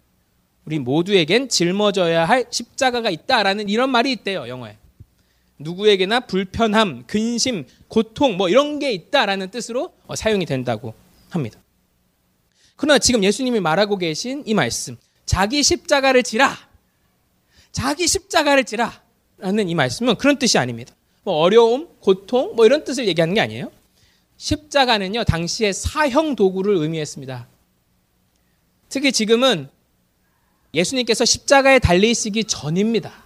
우리 0.65 0.79
모두에겐 0.79 1.49
짊어져야 1.49 2.25
할 2.25 2.47
십자가가 2.51 3.11
있다라는 3.11 3.69
이런 3.69 3.91
말이 3.91 4.12
있대요. 4.12 4.49
영어에. 4.49 4.77
누구에게나 5.59 6.21
불편함, 6.21 7.05
근심, 7.07 7.67
고통 7.88 8.37
뭐 8.37 8.49
이런 8.49 8.79
게 8.79 8.93
있다라는 8.93 9.51
뜻으로 9.51 9.93
어, 10.07 10.17
사용이 10.17 10.47
된다고 10.47 10.95
합니다. 11.31 11.61
그러나 12.77 12.99
지금 12.99 13.23
예수님이 13.23 13.61
말하고 13.61 13.97
계신 13.99 14.43
이 14.47 14.55
말씀, 14.55 14.97
자기 15.25 15.62
십자가를 15.62 16.23
지라, 16.23 16.57
자기 17.73 18.07
십자가를 18.07 18.65
지라 18.65 19.03
라는 19.39 19.69
이 19.69 19.75
말씀은 19.75 20.17
그런 20.17 20.39
뜻이 20.39 20.59
아닙니다. 20.59 20.95
뭐 21.25 21.35
어려움, 21.35 21.89
고통, 22.01 22.55
뭐 22.55 22.67
이런 22.67 22.85
뜻을 22.85 23.09
얘기하는 23.09 23.35
게 23.35 23.41
아니에요. 23.41 23.73
십자가는요 24.37 25.25
당시의 25.25 25.73
사형 25.73 26.37
도구를 26.37 26.77
의미했습니다. 26.77 27.49
특히 28.89 29.11
지금은 29.11 29.69
예수님께서 30.75 31.25
십자가에 31.25 31.79
달리시기 31.79 32.45
전입니다. 32.45 33.25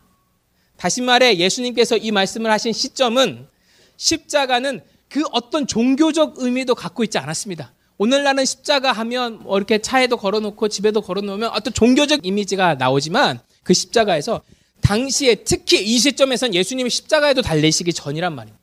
다시 0.77 1.01
말해 1.01 1.37
예수님께서 1.37 1.97
이 1.97 2.11
말씀을 2.11 2.51
하신 2.51 2.73
시점은 2.73 3.49
십자가는 3.97 4.83
그 5.09 5.23
어떤 5.33 5.67
종교적 5.67 6.35
의미도 6.37 6.75
갖고 6.75 7.03
있지 7.03 7.19
않았습니다. 7.19 7.73
오늘날은 7.99 8.45
십자가 8.45 8.93
하면 8.93 9.43
뭐 9.43 9.57
이렇게 9.57 9.79
차에도 9.79 10.19
걸어놓고 10.19 10.69
집에도 10.69 11.01
걸어놓으면 11.01 11.51
어떤 11.51 11.73
종교적 11.73 12.27
이미지가 12.27 12.75
나오지만 12.75 13.41
그 13.67 13.75
십자가에서 13.75 14.43
당시에 14.81 15.35
특히 15.35 15.83
이 15.83 15.99
시점에선 15.99 16.55
예수님이 16.55 16.89
십자가에도 16.89 17.43
달리시기 17.43 17.93
전이란 17.93 18.33
말입니다. 18.33 18.63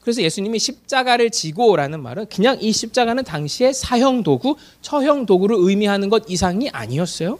그래서 0.00 0.22
예수님이 0.22 0.58
십자가를 0.58 1.30
지고라는 1.30 2.02
말은 2.02 2.26
그냥 2.26 2.58
이 2.60 2.72
십자가는 2.72 3.22
당시의 3.22 3.72
사형 3.72 4.24
도구, 4.24 4.56
처형 4.82 5.26
도구를 5.26 5.54
의미하는 5.60 6.08
것 6.08 6.24
이상이 6.28 6.68
아니었어요. 6.70 7.38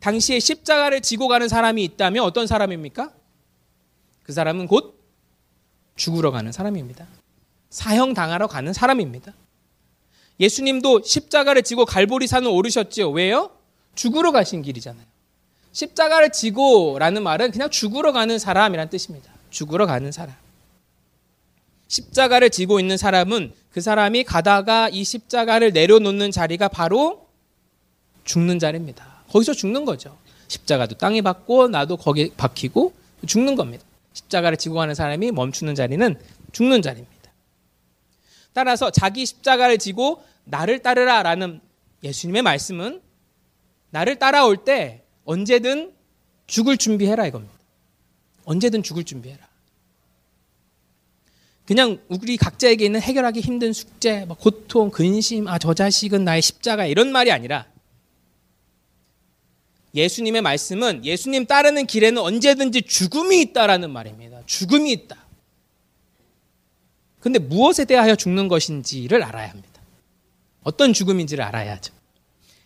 당시에 0.00 0.40
십자가를 0.40 1.00
지고 1.00 1.26
가는 1.26 1.48
사람이 1.48 1.82
있다면 1.84 2.22
어떤 2.22 2.46
사람입니까? 2.46 3.10
그 4.24 4.32
사람은 4.34 4.66
곧 4.66 5.00
죽으러 5.96 6.32
가는 6.32 6.52
사람입니다. 6.52 7.06
사형 7.70 8.12
당하러 8.12 8.46
가는 8.46 8.74
사람입니다. 8.74 9.32
예수님도 10.38 11.02
십자가를 11.02 11.62
지고 11.62 11.86
갈보리 11.86 12.26
산을 12.26 12.50
오르셨죠. 12.50 13.10
왜요? 13.10 13.52
죽으러 13.94 14.32
가신 14.32 14.60
길이잖아요. 14.60 15.11
십자가를 15.72 16.30
지고라는 16.30 17.22
말은 17.22 17.50
그냥 17.50 17.70
죽으러 17.70 18.12
가는 18.12 18.38
사람이란 18.38 18.90
뜻입니다. 18.90 19.32
죽으러 19.50 19.86
가는 19.86 20.12
사람. 20.12 20.34
십자가를 21.88 22.50
지고 22.50 22.80
있는 22.80 22.96
사람은 22.96 23.52
그 23.70 23.80
사람이 23.80 24.24
가다가 24.24 24.88
이 24.88 25.04
십자가를 25.04 25.72
내려놓는 25.72 26.30
자리가 26.30 26.68
바로 26.68 27.26
죽는 28.24 28.58
자리입니다. 28.58 29.24
거기서 29.30 29.52
죽는 29.52 29.84
거죠. 29.84 30.16
십자가도 30.48 30.96
땅에 30.96 31.22
박고 31.22 31.68
나도 31.68 31.96
거기에 31.96 32.30
박히고 32.36 32.92
죽는 33.26 33.56
겁니다. 33.56 33.84
십자가를 34.12 34.58
지고 34.58 34.76
가는 34.76 34.94
사람이 34.94 35.32
멈추는 35.32 35.74
자리는 35.74 36.16
죽는 36.52 36.82
자리입니다. 36.82 37.30
따라서 38.52 38.90
자기 38.90 39.24
십자가를 39.24 39.78
지고 39.78 40.22
나를 40.44 40.80
따르라라는 40.80 41.60
예수님의 42.02 42.42
말씀은 42.42 43.00
나를 43.90 44.18
따라올 44.18 44.64
때 44.64 45.01
언제든 45.24 45.92
죽을 46.46 46.76
준비해라 46.76 47.26
이겁니다. 47.26 47.54
언제든 48.44 48.82
죽을 48.82 49.04
준비해라. 49.04 49.52
그냥 51.64 52.00
우리 52.08 52.36
각자에게 52.36 52.84
있는 52.84 53.00
해결하기 53.00 53.40
힘든 53.40 53.72
숙제, 53.72 54.26
고통, 54.38 54.90
근심, 54.90 55.46
아, 55.46 55.58
저 55.58 55.74
자식은 55.74 56.24
나의 56.24 56.42
십자가 56.42 56.86
이런 56.86 57.12
말이 57.12 57.30
아니라 57.30 57.66
예수님의 59.94 60.42
말씀은 60.42 61.04
예수님 61.04 61.46
따르는 61.46 61.86
길에는 61.86 62.20
언제든지 62.20 62.82
죽음이 62.82 63.40
있다라는 63.42 63.90
말입니다. 63.90 64.42
죽음이 64.46 64.90
있다. 64.92 65.16
근데 67.20 67.38
무엇에 67.38 67.84
대하여 67.84 68.16
죽는 68.16 68.48
것인지를 68.48 69.22
알아야 69.22 69.50
합니다. 69.50 69.80
어떤 70.64 70.92
죽음인지를 70.92 71.44
알아야죠. 71.44 71.92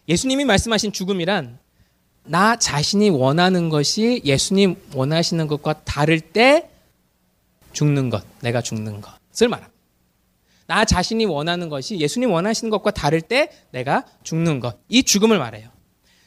예수님이 0.09 0.45
말씀하신 0.45 0.93
죽음이란 0.93 1.59
나 2.27 2.57
자신이 2.57 3.11
원하는 3.11 3.69
것이 3.69 4.21
예수님 4.25 4.77
원하시는 4.95 5.47
것과 5.47 5.85
다를 5.85 6.21
때 6.21 6.69
죽는 7.73 8.11
것, 8.11 8.25
내가 8.41 8.61
죽는 8.61 9.01
것을 9.01 9.49
말합니다. 9.49 9.77
나 10.67 10.85
자신이 10.85 11.25
원하는 11.27 11.69
것이 11.69 11.99
예수님 11.99 12.33
원하시는 12.33 12.71
것과 12.71 12.91
다를 12.91 13.21
때 13.21 13.51
내가 13.71 14.05
죽는 14.25 14.61
것. 14.61 14.79
이 14.89 15.03
죽음을 15.03 15.39
말해요. 15.39 15.69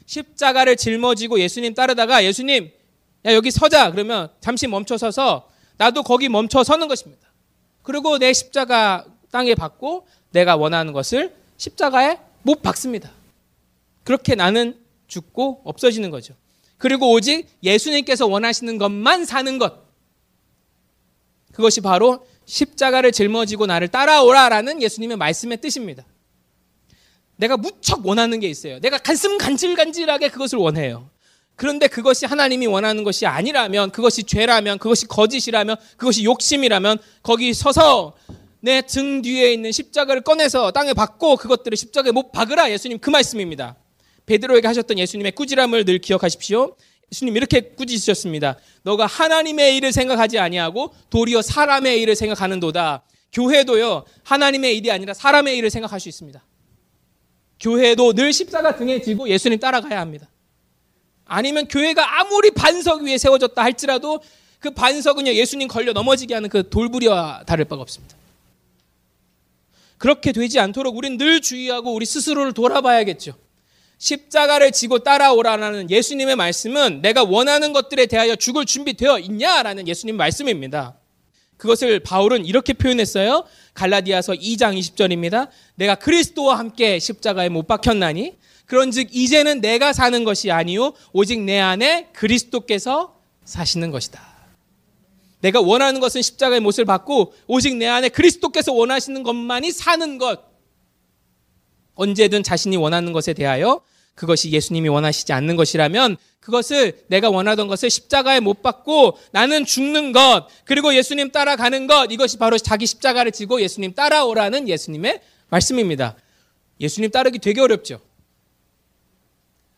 십자가를 0.05 0.77
짊어지고 0.77 1.39
예수님 1.39 1.73
따르다가 1.73 2.23
예수님, 2.23 2.71
야, 3.25 3.33
여기 3.33 3.51
서자. 3.51 3.91
그러면 3.91 4.29
잠시 4.39 4.65
멈춰 4.67 4.97
서서 4.97 5.49
나도 5.77 6.03
거기 6.03 6.29
멈춰 6.29 6.63
서는 6.63 6.87
것입니다. 6.87 7.27
그리고 7.83 8.17
내 8.17 8.33
십자가 8.33 9.05
땅에 9.31 9.55
받고 9.55 10.07
내가 10.31 10.55
원하는 10.55 10.93
것을 10.93 11.35
십자가에 11.57 12.17
못 12.43 12.61
박습니다. 12.61 13.11
그렇게 14.03 14.35
나는 14.35 14.79
죽고 15.09 15.63
없어지는 15.65 16.09
거죠. 16.09 16.35
그리고 16.77 17.11
오직 17.11 17.45
예수님께서 17.61 18.25
원하시는 18.25 18.77
것만 18.77 19.25
사는 19.25 19.57
것. 19.57 19.89
그것이 21.51 21.81
바로 21.81 22.25
십자가를 22.45 23.11
짊어지고 23.11 23.65
나를 23.65 23.89
따라오라라는 23.89 24.81
예수님의 24.81 25.17
말씀의 25.17 25.59
뜻입니다. 25.59 26.05
내가 27.35 27.57
무척 27.57 28.05
원하는 28.05 28.39
게 28.39 28.47
있어요. 28.47 28.79
내가 28.79 28.97
가슴 28.97 29.37
간질간질하게 29.37 30.29
그것을 30.29 30.57
원해요. 30.57 31.09
그런데 31.55 31.87
그것이 31.87 32.25
하나님이 32.25 32.67
원하는 32.67 33.03
것이 33.03 33.25
아니라면, 33.25 33.91
그것이 33.91 34.23
죄라면, 34.23 34.77
그것이 34.77 35.07
거짓이라면, 35.07 35.75
그것이 35.97 36.23
욕심이라면, 36.23 36.99
거기 37.21 37.53
서서 37.53 38.15
내 38.61 38.81
등 38.81 39.21
뒤에 39.21 39.53
있는 39.53 39.71
십자가를 39.71 40.21
꺼내서 40.21 40.71
땅에 40.71 40.93
박고 40.93 41.37
그것들을 41.37 41.77
십자가에 41.77 42.11
못 42.11 42.31
박으라 42.31 42.71
예수님 42.71 42.99
그 42.99 43.09
말씀입니다. 43.09 43.75
베드로에게 44.29 44.67
하셨던 44.67 44.99
예수님의 44.99 45.31
꾸지람을 45.31 45.85
늘 45.85 45.97
기억하십시오. 45.97 46.75
예수님 47.11 47.35
이렇게 47.35 47.61
꾸짖으셨습니다. 47.61 48.57
너가 48.83 49.07
하나님의 49.07 49.75
일을 49.77 49.91
생각하지 49.91 50.37
아니하고 50.37 50.93
도리어 51.09 51.41
사람의 51.41 51.99
일을 52.01 52.15
생각하는도다. 52.15 53.03
교회도요 53.33 54.05
하나님의 54.23 54.77
일이 54.77 54.91
아니라 54.91 55.15
사람의 55.15 55.57
일을 55.57 55.71
생각할 55.71 55.99
수 55.99 56.09
있습니다. 56.09 56.43
교회도 57.59 58.13
늘 58.13 58.31
십자가 58.31 58.75
등에 58.75 59.01
지고 59.01 59.27
예수님 59.27 59.59
따라가야 59.59 59.99
합니다. 59.99 60.29
아니면 61.25 61.67
교회가 61.67 62.19
아무리 62.19 62.51
반석 62.51 63.01
위에 63.01 63.17
세워졌다 63.17 63.61
할지라도 63.61 64.21
그 64.59 64.71
반석은요 64.71 65.33
예수님 65.33 65.67
걸려 65.67 65.91
넘어지게 65.93 66.35
하는 66.35 66.49
그 66.49 66.69
돌부리와 66.69 67.43
다를 67.47 67.65
바가 67.65 67.81
없습니다. 67.81 68.15
그렇게 69.97 70.31
되지 70.31 70.59
않도록 70.59 70.95
우리는 70.95 71.17
늘 71.17 71.41
주의하고 71.41 71.93
우리 71.93 72.05
스스로를 72.05 72.53
돌아봐야겠죠. 72.53 73.48
십자가를 73.99 74.71
지고 74.71 74.99
따라오라는 74.99 75.91
예수님의 75.91 76.35
말씀은 76.37 77.01
내가 77.01 77.23
원하는 77.23 77.73
것들에 77.73 78.07
대하여 78.07 78.35
죽을 78.35 78.65
준비되어 78.65 79.19
있냐라는 79.19 79.87
예수님 79.87 80.17
말씀입니다. 80.17 80.95
그것을 81.57 81.99
바울은 81.99 82.45
이렇게 82.45 82.71
표현했어요. 82.71 83.43
갈라디아서 83.73 84.33
2장 84.33 84.79
20절입니다. 84.79 85.49
내가 85.75 85.95
그리스도와 85.95 86.57
함께 86.57 86.97
십자가에 86.97 87.49
못 87.49 87.67
박혔나니 87.67 88.37
그런즉 88.65 89.09
이제는 89.11 89.59
내가 89.59 89.91
사는 89.91 90.23
것이 90.23 90.51
아니요 90.51 90.93
오직 91.11 91.41
내 91.41 91.59
안에 91.59 92.09
그리스도께서 92.13 93.19
사시는 93.43 93.91
것이다. 93.91 94.21
내가 95.41 95.59
원하는 95.59 95.99
것은 95.99 96.21
십자가의 96.21 96.61
못을 96.61 96.85
받고 96.85 97.33
오직 97.47 97.75
내 97.75 97.87
안에 97.87 98.09
그리스도께서 98.09 98.71
원하시는 98.71 99.23
것만이 99.23 99.71
사는 99.71 100.17
것. 100.17 100.48
언제든 101.99 102.43
자신이 102.43 102.77
원하는 102.77 103.11
것에 103.13 103.33
대하여 103.33 103.81
그것이 104.15 104.51
예수님이 104.51 104.89
원하시지 104.89 105.31
않는 105.33 105.55
것이라면 105.55 106.17
그것을 106.39 107.03
내가 107.07 107.29
원하던 107.29 107.67
것을 107.67 107.89
십자가에 107.89 108.39
못 108.39 108.61
박고 108.61 109.17
나는 109.31 109.65
죽는 109.65 110.11
것 110.11 110.47
그리고 110.65 110.95
예수님 110.95 111.31
따라가는 111.31 111.87
것 111.87 112.11
이것이 112.11 112.37
바로 112.37 112.57
자기 112.57 112.85
십자가를 112.85 113.31
지고 113.31 113.61
예수님 113.61 113.93
따라오라는 113.93 114.67
예수님의 114.67 115.21
말씀입니다. 115.49 116.15
예수님 116.79 117.11
따르기 117.11 117.39
되게 117.39 117.61
어렵죠. 117.61 117.99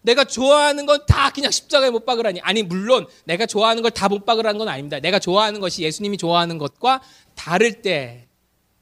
내가 0.04 0.24
좋아하는 0.24 0.86
건 0.86 1.06
다 1.06 1.30
그냥 1.30 1.52
십자가에 1.52 1.90
못 1.92 2.06
박으라니. 2.06 2.40
아니, 2.42 2.64
물론 2.64 3.06
내가 3.26 3.46
좋아하는 3.46 3.84
걸 3.84 3.92
다 3.92 4.10
못 4.10 4.26
박으라는 4.26 4.58
건 4.58 4.68
아닙니다. 4.68 5.00
내가 5.00 5.20
좋아하는 5.20 5.60
것이 5.60 5.84
예수님이 5.84 6.18
좋아하는 6.18 6.58
것과 6.58 7.02
다를 7.36 7.82
때, 7.84 8.28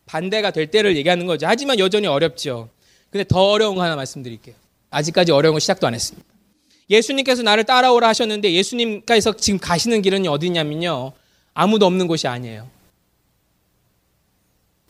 반대가 0.05 0.51
될 0.51 0.67
때를 0.71 0.95
얘기하는 0.95 1.25
거죠. 1.27 1.45
하지만 1.47 1.77
여전히 1.79 2.07
어렵죠. 2.07 2.69
근데 3.11 3.23
더 3.23 3.51
어려운 3.51 3.75
거 3.75 3.83
하나 3.83 3.95
말씀드릴게요. 3.95 4.55
아직까지 4.91 5.31
어려운 5.31 5.53
거 5.53 5.59
시작도 5.59 5.87
안 5.87 5.93
했습니다. 5.93 6.27
예수님께서 6.89 7.43
나를 7.43 7.63
따라오라 7.65 8.07
하셨는데 8.09 8.51
예수님께서 8.53 9.35
지금 9.35 9.59
가시는 9.59 10.01
길은 10.01 10.27
어디냐면요. 10.27 11.11
아무도 11.53 11.85
없는 11.85 12.07
곳이 12.07 12.27
아니에요. 12.27 12.69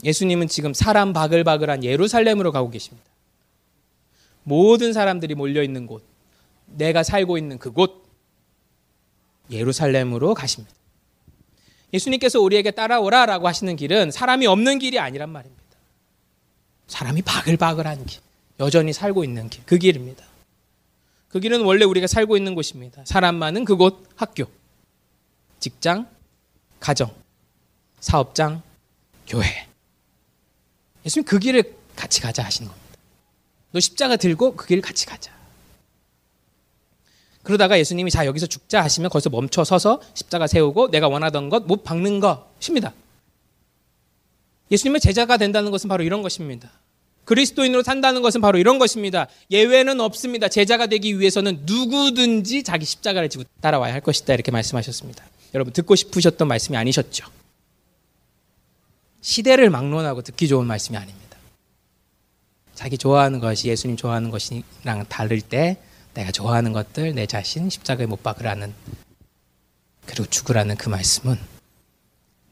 예수님은 0.03 0.47
지금 0.47 0.73
사람 0.73 1.11
바글바글한 1.11 1.83
예루살렘으로 1.83 2.51
가고 2.51 2.69
계십니다. 2.69 3.05
모든 4.43 4.93
사람들이 4.93 5.35
몰려 5.35 5.61
있는 5.61 5.85
곳, 5.85 6.03
내가 6.65 7.03
살고 7.03 7.37
있는 7.37 7.57
그곳, 7.57 8.05
예루살렘으로 9.51 10.33
가십니다. 10.33 10.73
예수님께서 11.93 12.39
우리에게 12.39 12.71
따라오라라고 12.71 13.47
하시는 13.47 13.75
길은 13.75 14.11
사람이 14.11 14.47
없는 14.47 14.79
길이 14.79 14.99
아니란 14.99 15.29
말입니다. 15.29 15.58
사람이 16.89 17.21
바글바글한 17.21 18.05
길, 18.05 18.19
여전히 18.59 18.91
살고 18.93 19.23
있는 19.23 19.49
길, 19.49 19.63
그 19.65 19.77
길입니다. 19.77 20.25
그 21.29 21.39
길은 21.39 21.61
원래 21.63 21.85
우리가 21.85 22.07
살고 22.07 22.35
있는 22.35 22.55
곳입니다. 22.55 23.03
사람 23.05 23.35
많은 23.35 23.63
그곳 23.63 24.07
학교, 24.15 24.45
직장, 25.59 26.09
가정, 26.79 27.13
사업장, 27.99 28.61
교회. 29.27 29.67
예수님 31.05 31.25
그 31.25 31.39
길을 31.39 31.75
같이 31.95 32.19
가자 32.21 32.43
하시는 32.43 32.67
겁니다. 32.67 32.89
너 33.71 33.79
십자가 33.79 34.15
들고 34.17 34.55
그 34.55 34.65
길 34.67 34.81
같이 34.81 35.05
가자. 35.05 35.31
그러다가 37.43 37.79
예수님이 37.79 38.11
자 38.11 38.25
여기서 38.25 38.47
죽자 38.47 38.83
하시면 38.83 39.09
거기서 39.09 39.29
멈춰 39.29 39.63
서서 39.63 40.01
십자가 40.13 40.47
세우고 40.47 40.89
내가 40.91 41.07
원하던 41.07 41.49
것 41.49 41.61
못 41.63 41.83
박는 41.83 42.19
것입니다. 42.19 42.93
예수님의 44.71 45.01
제자가 45.01 45.37
된다는 45.37 45.71
것은 45.71 45.87
바로 45.87 46.03
이런 46.03 46.21
것입니다. 46.21 46.69
그리스도인으로 47.29 47.83
산다는 47.83 48.23
것은 48.23 48.41
바로 48.41 48.57
이런 48.57 48.79
것입니다. 48.79 49.27
예외는 49.51 50.01
없습니다. 50.01 50.47
제자가 50.47 50.87
되기 50.87 51.19
위해서는 51.19 51.61
누구든지 51.63 52.63
자기 52.63 52.85
십자가를 52.85 53.29
지고 53.29 53.43
따라와야 53.61 53.93
할 53.93 54.01
것이다. 54.01 54.33
이렇게 54.33 54.49
말씀하셨습니다. 54.49 55.23
여러분 55.53 55.71
듣고 55.71 55.95
싶으셨던 55.95 56.47
말씀이 56.47 56.75
아니셨죠? 56.75 57.27
시대를 59.21 59.69
막론하고 59.69 60.23
듣기 60.23 60.47
좋은 60.47 60.65
말씀이 60.65 60.97
아닙니다. 60.97 61.37
자기 62.73 62.97
좋아하는 62.97 63.39
것이 63.39 63.67
예수님 63.67 63.95
좋아하는 63.95 64.31
것이랑 64.31 65.05
다를 65.07 65.39
때 65.41 65.77
내가 66.15 66.31
좋아하는 66.31 66.73
것들 66.73 67.13
내 67.13 67.27
자신 67.27 67.69
십자가에 67.69 68.07
못 68.07 68.23
박으라는 68.23 68.73
그리고 70.07 70.25
죽으라는 70.25 70.77
그 70.77 70.89
말씀은 70.89 71.37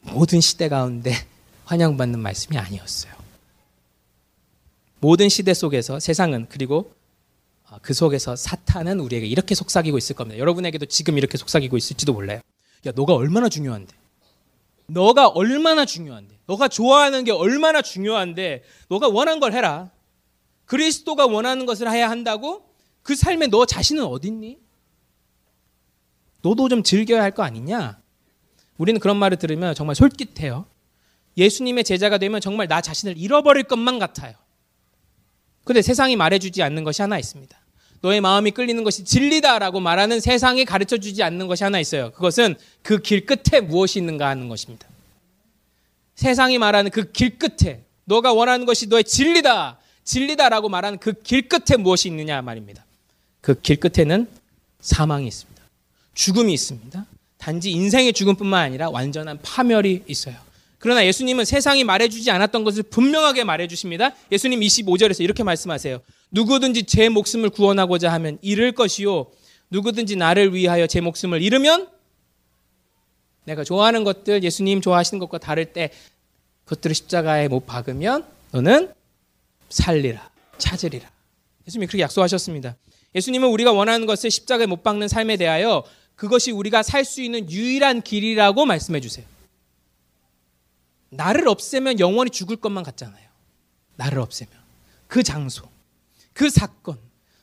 모든 0.02 0.40
시대 0.40 0.68
가운데 0.68 1.12
환영받는 1.66 2.20
말씀이 2.20 2.56
아니었어요. 2.56 3.17
모든 5.00 5.28
시대 5.28 5.54
속에서 5.54 6.00
세상은 6.00 6.46
그리고 6.48 6.92
어, 7.70 7.78
그 7.82 7.92
속에서 7.94 8.34
사탄은 8.34 9.00
우리에게 9.00 9.26
이렇게 9.26 9.54
속삭이고 9.54 9.98
있을 9.98 10.16
겁니다. 10.16 10.38
여러분에게도 10.38 10.86
지금 10.86 11.18
이렇게 11.18 11.36
속삭이고 11.38 11.76
있을지도 11.76 12.12
몰라요. 12.12 12.40
야, 12.86 12.92
너가 12.94 13.14
얼마나 13.14 13.48
중요한데. 13.48 13.94
너가 14.86 15.28
얼마나 15.28 15.84
중요한데. 15.84 16.38
너가 16.46 16.68
좋아하는 16.68 17.24
게 17.24 17.30
얼마나 17.30 17.82
중요한데. 17.82 18.64
너가 18.88 19.08
원한 19.08 19.38
걸 19.38 19.52
해라. 19.52 19.90
그리스도가 20.64 21.26
원하는 21.26 21.66
것을 21.66 21.90
해야 21.90 22.08
한다고? 22.08 22.64
그 23.02 23.14
삶에 23.14 23.48
너 23.48 23.66
자신은 23.66 24.04
어딨니? 24.04 24.58
너도 26.42 26.68
좀 26.68 26.82
즐겨야 26.82 27.22
할 27.22 27.32
거 27.32 27.42
아니냐? 27.42 28.00
우리는 28.78 28.98
그런 29.00 29.16
말을 29.16 29.38
들으면 29.38 29.74
정말 29.74 29.94
솔깃해요. 29.96 30.64
예수님의 31.36 31.84
제자가 31.84 32.18
되면 32.18 32.40
정말 32.40 32.66
나 32.68 32.80
자신을 32.80 33.18
잃어버릴 33.18 33.64
것만 33.64 33.98
같아요. 33.98 34.34
근데 35.68 35.82
세상이 35.82 36.16
말해주지 36.16 36.62
않는 36.62 36.82
것이 36.82 37.02
하나 37.02 37.18
있습니다. 37.18 37.54
너의 38.00 38.22
마음이 38.22 38.52
끌리는 38.52 38.82
것이 38.84 39.04
진리다라고 39.04 39.80
말하는 39.80 40.18
세상이 40.18 40.64
가르쳐 40.64 40.96
주지 40.96 41.22
않는 41.22 41.46
것이 41.46 41.62
하나 41.62 41.78
있어요. 41.78 42.10
그것은 42.12 42.54
그 42.82 43.02
길 43.02 43.26
끝에 43.26 43.60
무엇이 43.60 43.98
있는가 43.98 44.26
하는 44.30 44.48
것입니다. 44.48 44.88
세상이 46.14 46.56
말하는 46.56 46.90
그 46.90 47.12
길 47.12 47.38
끝에 47.38 47.82
너가 48.06 48.32
원하는 48.32 48.64
것이 48.64 48.86
너의 48.86 49.04
진리다. 49.04 49.76
진리다라고 50.04 50.70
말하는 50.70 50.98
그 50.98 51.12
길 51.22 51.50
끝에 51.50 51.76
무엇이 51.76 52.08
있느냐 52.08 52.40
말입니다. 52.40 52.82
그 53.42 53.60
길 53.60 53.76
끝에는 53.76 54.26
사망이 54.80 55.28
있습니다. 55.28 55.62
죽음이 56.14 56.54
있습니다. 56.54 57.04
단지 57.36 57.72
인생의 57.72 58.14
죽음뿐만 58.14 58.62
아니라 58.62 58.88
완전한 58.88 59.38
파멸이 59.42 60.04
있어요. 60.06 60.34
그러나 60.78 61.04
예수님은 61.04 61.44
세상이 61.44 61.84
말해주지 61.84 62.30
않았던 62.30 62.64
것을 62.64 62.84
분명하게 62.84 63.44
말해주십니다. 63.44 64.14
예수님 64.30 64.60
25절에서 64.60 65.22
이렇게 65.22 65.42
말씀하세요. 65.42 66.00
누구든지 66.30 66.84
제 66.84 67.08
목숨을 67.08 67.50
구원하고자 67.50 68.12
하면 68.12 68.38
잃을 68.42 68.72
것이요. 68.72 69.26
누구든지 69.70 70.16
나를 70.16 70.54
위하여 70.54 70.86
제 70.86 71.00
목숨을 71.00 71.42
잃으면 71.42 71.88
내가 73.44 73.64
좋아하는 73.64 74.04
것들, 74.04 74.44
예수님 74.44 74.80
좋아하시는 74.80 75.18
것과 75.18 75.38
다를 75.38 75.64
때 75.66 75.90
그것들을 76.64 76.94
십자가에 76.94 77.48
못 77.48 77.66
박으면 77.66 78.24
너는 78.52 78.92
살리라, 79.70 80.30
찾으리라. 80.58 81.10
예수님이 81.66 81.86
그렇게 81.86 82.02
약속하셨습니다. 82.02 82.76
예수님은 83.14 83.48
우리가 83.48 83.72
원하는 83.72 84.06
것을 84.06 84.30
십자가에 84.30 84.66
못 84.66 84.82
박는 84.82 85.08
삶에 85.08 85.36
대하여 85.38 85.82
그것이 86.14 86.50
우리가 86.50 86.82
살 86.82 87.04
수 87.04 87.22
있는 87.22 87.50
유일한 87.50 88.02
길이라고 88.02 88.66
말씀해 88.66 89.00
주세요. 89.00 89.24
나를 91.10 91.48
없애면 91.48 92.00
영원히 92.00 92.30
죽을 92.30 92.56
것만 92.56 92.84
같잖아요. 92.84 93.26
나를 93.96 94.18
없애면. 94.20 94.52
그 95.06 95.22
장소, 95.22 95.68
그 96.32 96.50
사건, 96.50 96.98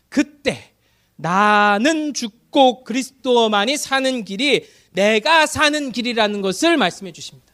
그때 0.10 0.72
나는 1.16 2.14
죽고 2.14 2.84
그리스도만이 2.84 3.78
사는 3.78 4.24
길이 4.24 4.68
내가 4.92 5.46
사는 5.46 5.92
길이라는 5.92 6.42
것을 6.42 6.78
말씀해 6.78 7.12
주십니다. 7.12 7.52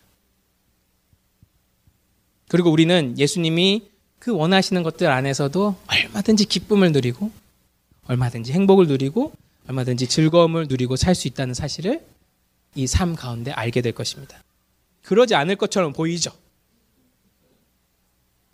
그리고 2.50 2.70
우리는 2.72 3.18
예수님이 3.18 3.90
그 4.20 4.32
원하시는 4.36 4.84
것들 4.84 5.08
안에서도 5.10 5.76
얼마든지 5.88 6.46
기쁨을 6.46 6.92
누리고 6.92 7.32
얼마든지 8.08 8.52
행복을 8.52 8.88
누리고 8.88 9.32
얼마든지 9.68 10.08
즐거움을 10.08 10.68
누리고 10.68 10.96
살 10.98 11.16
수 11.16 11.28
있다는 11.28 11.54
사실을 11.54 12.06
이 12.76 12.86
삶 12.88 13.16
가운데 13.16 13.52
알게 13.52 13.82
될 13.82 13.94
것입니다. 13.94 14.42
그러지 15.04 15.36
않을 15.36 15.56
것처럼 15.56 15.94
보이죠. 15.94 16.32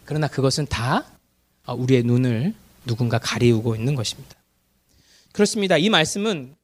그러나 0.05 0.27
그것은 0.27 0.65
다 0.67 1.05
우리의 1.67 2.03
눈을 2.03 2.53
누군가 2.85 3.19
가리우고 3.19 3.75
있는 3.75 3.95
것입니다. 3.95 4.35
그렇습니다. 5.33 5.77
이 5.77 5.89
말씀은 5.89 6.55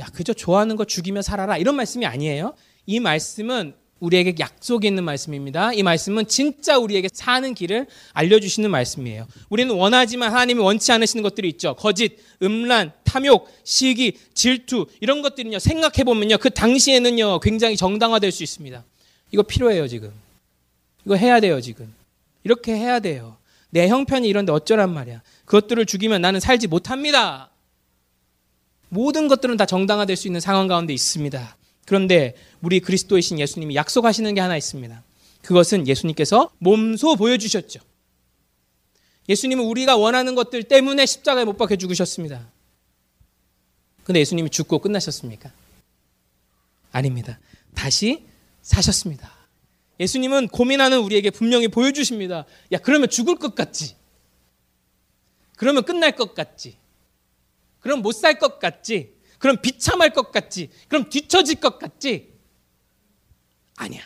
야 0.00 0.06
그저 0.06 0.32
좋아하는 0.32 0.76
거 0.76 0.84
죽이며 0.84 1.22
살아라 1.22 1.58
이런 1.58 1.76
말씀이 1.76 2.06
아니에요. 2.06 2.54
이 2.86 2.98
말씀은 2.98 3.74
우리에게 4.00 4.34
약속이 4.40 4.88
있는 4.88 5.04
말씀입니다. 5.04 5.72
이 5.72 5.84
말씀은 5.84 6.26
진짜 6.26 6.76
우리에게 6.76 7.08
사는 7.12 7.54
길을 7.54 7.86
알려주시는 8.14 8.68
말씀이에요. 8.68 9.28
우리는 9.48 9.72
원하지만 9.72 10.32
하나님이 10.32 10.60
원치 10.60 10.90
않으시는 10.90 11.22
것들이 11.22 11.48
있죠. 11.50 11.76
거짓, 11.76 12.18
음란, 12.42 12.92
탐욕, 13.04 13.48
시기, 13.62 14.18
질투 14.34 14.86
이런 15.00 15.22
것들은요. 15.22 15.60
생각해 15.60 16.02
보면요. 16.04 16.38
그 16.38 16.50
당시에는요. 16.50 17.38
굉장히 17.40 17.76
정당화될 17.76 18.32
수 18.32 18.42
있습니다. 18.42 18.84
이거 19.32 19.42
필요해요 19.42 19.88
지금. 19.88 20.12
이거 21.04 21.16
해야 21.16 21.40
돼요 21.40 21.60
지금. 21.60 21.92
이렇게 22.44 22.74
해야 22.74 23.00
돼요. 23.00 23.36
내 23.70 23.88
형편이 23.88 24.28
이런데 24.28 24.52
어쩌란 24.52 24.92
말이야. 24.92 25.22
그것들을 25.46 25.84
죽이면 25.86 26.20
나는 26.20 26.38
살지 26.38 26.68
못합니다. 26.68 27.50
모든 28.90 29.26
것들은 29.26 29.56
다 29.56 29.64
정당화될 29.64 30.16
수 30.16 30.28
있는 30.28 30.40
상황 30.40 30.68
가운데 30.68 30.92
있습니다. 30.92 31.56
그런데 31.86 32.34
우리 32.60 32.80
그리스도이신 32.80 33.38
예수님이 33.38 33.74
약속하시는 33.74 34.34
게 34.34 34.40
하나 34.40 34.56
있습니다. 34.56 35.02
그것은 35.40 35.88
예수님께서 35.88 36.50
몸소 36.58 37.16
보여주셨죠. 37.16 37.80
예수님은 39.28 39.64
우리가 39.64 39.96
원하는 39.96 40.34
것들 40.34 40.64
때문에 40.64 41.06
십자가에 41.06 41.44
못 41.44 41.56
박혀 41.56 41.76
죽으셨습니다. 41.76 42.46
근데 44.04 44.20
예수님이 44.20 44.50
죽고 44.50 44.80
끝나셨습니까? 44.80 45.50
아닙니다. 46.90 47.38
다시 47.74 48.26
사셨습니다. 48.62 49.30
예수님은 50.00 50.48
고민하는 50.48 51.00
우리에게 51.00 51.30
분명히 51.30 51.68
보여주십니다. 51.68 52.46
야, 52.72 52.78
그러면 52.78 53.08
죽을 53.10 53.36
것 53.36 53.54
같지? 53.54 53.96
그러면 55.56 55.84
끝날 55.84 56.12
것 56.16 56.34
같지? 56.34 56.78
그럼 57.80 58.00
못 58.02 58.12
살 58.14 58.38
것 58.38 58.58
같지? 58.58 59.14
그럼 59.38 59.56
비참할 59.60 60.10
것 60.10 60.30
같지? 60.32 60.70
그럼 60.88 61.10
뒤처질 61.10 61.56
것 61.56 61.78
같지? 61.78 62.32
아니야. 63.76 64.02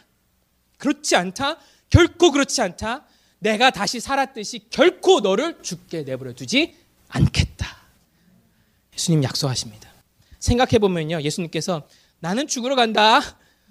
그렇지 0.79 1.15
않다. 1.17 1.59
결코 1.91 2.31
그렇지 2.33 2.61
않다. 2.63 3.07
내가 3.39 3.71
다시 3.71 4.01
살았듯이 4.01 4.67
결코 4.71 5.21
너를 5.21 5.63
죽게 5.63 6.03
내버려 6.03 6.33
두지 6.33 6.75
않겠다. 7.09 7.67
예수님 8.95 9.23
약속하십니다. 9.23 9.91
생각해 10.39 10.79
보면요. 10.79 11.21
예수님께서 11.21 11.87
나는 12.19 12.47
죽으러 12.47 12.75
간다. 12.75 13.21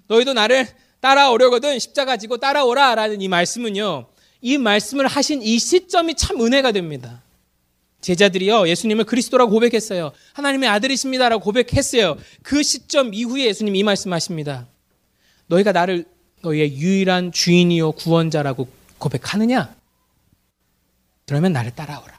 너희도 0.08 0.32
나를 0.34 0.66
따라오려거든 1.00 1.78
십자가 1.78 2.16
지고 2.16 2.38
따라오라 2.38 2.94
라는 2.94 3.20
이 3.20 3.28
말씀은요. 3.28 4.06
이 4.40 4.58
말씀을 4.58 5.06
하신 5.06 5.42
이 5.42 5.58
시점이 5.58 6.14
참 6.14 6.40
은혜가 6.40 6.72
됩니다. 6.72 7.22
제자들이요 8.00 8.68
예수님을 8.68 9.04
그리스도라고 9.04 9.50
고백했어요. 9.50 10.12
하나님의 10.34 10.68
아들이십니다라고 10.68 11.42
고백했어요. 11.42 12.16
그 12.42 12.62
시점 12.62 13.12
이후에 13.12 13.46
예수님 13.46 13.74
이 13.74 13.82
말씀하십니다. 13.82 14.66
너희가 15.48 15.72
나를 15.72 16.04
너희의 16.42 16.76
유일한 16.76 17.32
주인이요 17.32 17.92
구원자라고 17.92 18.68
고백하느냐? 18.98 19.74
그러면 21.26 21.52
나를 21.52 21.74
따라오라. 21.74 22.16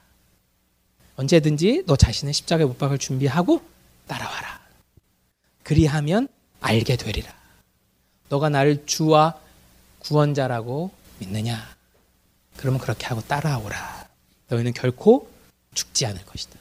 언제든지 1.15 1.83
너 1.85 1.95
자신의 1.95 2.33
십자가에 2.33 2.65
못 2.65 2.77
박을 2.77 2.97
준비하고 2.97 3.61
따라와라. 4.07 4.59
그리하면 5.63 6.27
알게 6.59 6.97
되리라. 6.97 7.33
너가 8.29 8.49
나를 8.49 8.85
주와 8.85 9.39
구원자라고 9.99 10.91
믿느냐? 11.19 11.75
그러면 12.57 12.79
그렇게 12.79 13.05
하고 13.07 13.21
따라오라. 13.21 14.07
너희는 14.49 14.73
결코 14.73 15.29
죽지 15.73 16.05
않을 16.05 16.25
것이다. 16.25 16.57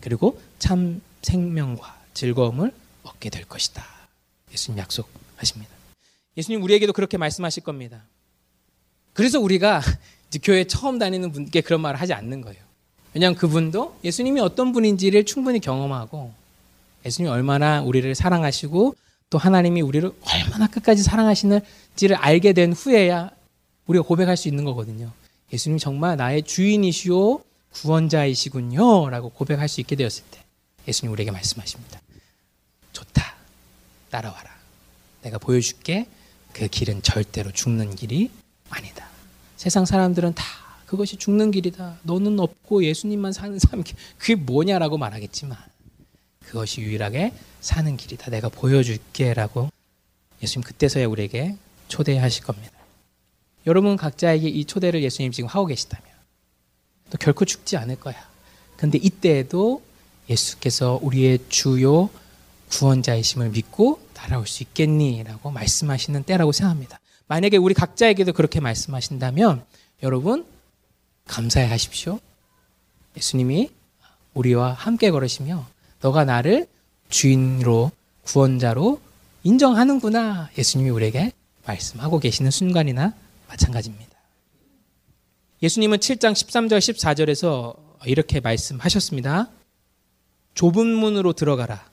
그리고 0.00 0.40
참 0.58 1.00
생명과 1.22 2.02
즐거움을 2.14 2.72
얻게 3.02 3.30
될 3.30 3.44
것이다. 3.44 3.84
예수님 4.52 4.78
약속하십니다. 4.78 5.72
예수님 6.36 6.62
우리에게도 6.62 6.92
그렇게 6.92 7.16
말씀하실 7.16 7.62
겁니다. 7.62 8.02
그래서 9.12 9.40
우리가 9.40 9.80
교회 10.42 10.64
처음 10.64 10.98
다니는 10.98 11.30
분께 11.32 11.60
그런 11.60 11.80
말을 11.80 12.00
하지 12.00 12.12
않는 12.12 12.40
거예요. 12.40 12.62
왜냐하면 13.12 13.36
그분도 13.36 13.98
예수님이 14.02 14.40
어떤 14.40 14.72
분인지를 14.72 15.24
충분히 15.24 15.60
경험하고 15.60 16.32
예수님이 17.06 17.32
얼마나 17.32 17.80
우리를 17.82 18.12
사랑하시고 18.14 18.96
또 19.34 19.38
하나님이 19.38 19.80
우리를 19.80 20.12
얼마나 20.32 20.68
끝까지 20.68 21.02
사랑하시는지를 21.02 22.14
알게 22.14 22.52
된 22.52 22.72
후에야 22.72 23.32
우리가 23.88 24.04
고백할 24.04 24.36
수 24.36 24.46
있는 24.46 24.62
거거든요. 24.62 25.10
예수님 25.52 25.78
정말 25.78 26.16
나의 26.16 26.44
주인이시오 26.44 27.40
구원자이시군요. 27.72 29.10
라고 29.10 29.30
고백할 29.30 29.68
수 29.68 29.80
있게 29.80 29.96
되었을 29.96 30.22
때 30.30 30.38
예수님 30.86 31.12
우리에게 31.12 31.32
말씀하십니다. 31.32 32.00
좋다. 32.92 33.34
따라와라. 34.12 34.52
내가 35.22 35.38
보여줄게. 35.38 36.06
그 36.52 36.68
길은 36.68 37.02
절대로 37.02 37.50
죽는 37.50 37.96
길이 37.96 38.30
아니다. 38.70 39.08
세상 39.56 39.84
사람들은 39.84 40.34
다 40.36 40.44
그것이 40.86 41.16
죽는 41.16 41.50
길이다. 41.50 41.98
너는 42.04 42.38
없고 42.38 42.84
예수님만 42.84 43.32
사는 43.32 43.58
삶, 43.58 43.82
그게 44.16 44.36
뭐냐라고 44.36 44.96
말하겠지만 44.96 45.58
그것이 46.46 46.80
유일하게 46.80 47.32
사는 47.60 47.96
길이다. 47.96 48.30
내가 48.30 48.48
보여줄게라고 48.48 49.70
예수님 50.42 50.64
그때서야 50.64 51.06
우리에게 51.06 51.56
초대하실 51.88 52.44
겁니다. 52.44 52.72
여러분 53.66 53.96
각자에게 53.96 54.48
이 54.48 54.64
초대를 54.64 55.02
예수님 55.02 55.32
지금 55.32 55.48
하고 55.48 55.66
계시다면 55.66 56.06
또 57.10 57.18
결코 57.18 57.44
죽지 57.44 57.76
않을 57.76 57.96
거야. 58.00 58.16
근데 58.76 58.98
이때에도 58.98 59.82
예수께서 60.28 60.98
우리의 61.02 61.38
주요 61.48 62.10
구원자이심을 62.70 63.50
믿고 63.50 64.00
따라올 64.14 64.46
수 64.46 64.62
있겠니? 64.62 65.22
라고 65.22 65.50
말씀하시는 65.50 66.24
때라고 66.24 66.52
생각합니다. 66.52 66.98
만약에 67.26 67.56
우리 67.56 67.74
각자에게도 67.74 68.32
그렇게 68.32 68.60
말씀하신다면 68.60 69.64
여러분 70.02 70.44
감사해 71.26 71.66
하십시오. 71.66 72.20
예수님이 73.16 73.70
우리와 74.34 74.72
함께 74.72 75.10
걸으시며 75.10 75.66
너가 76.04 76.26
나를 76.26 76.66
주인으로 77.08 77.90
구원자로 78.24 79.00
인정하는구나. 79.42 80.50
예수님이 80.58 80.90
우리에게 80.90 81.32
말씀하고 81.64 82.18
계시는 82.18 82.50
순간이나 82.50 83.14
마찬가지입니다. 83.48 84.12
예수님은 85.62 85.96
7장 85.96 86.32
13절 86.32 86.78
14절에서 86.78 87.76
이렇게 88.04 88.40
말씀하셨습니다. 88.40 89.48
좁은 90.52 90.86
문으로 90.86 91.32
들어가라. 91.32 91.88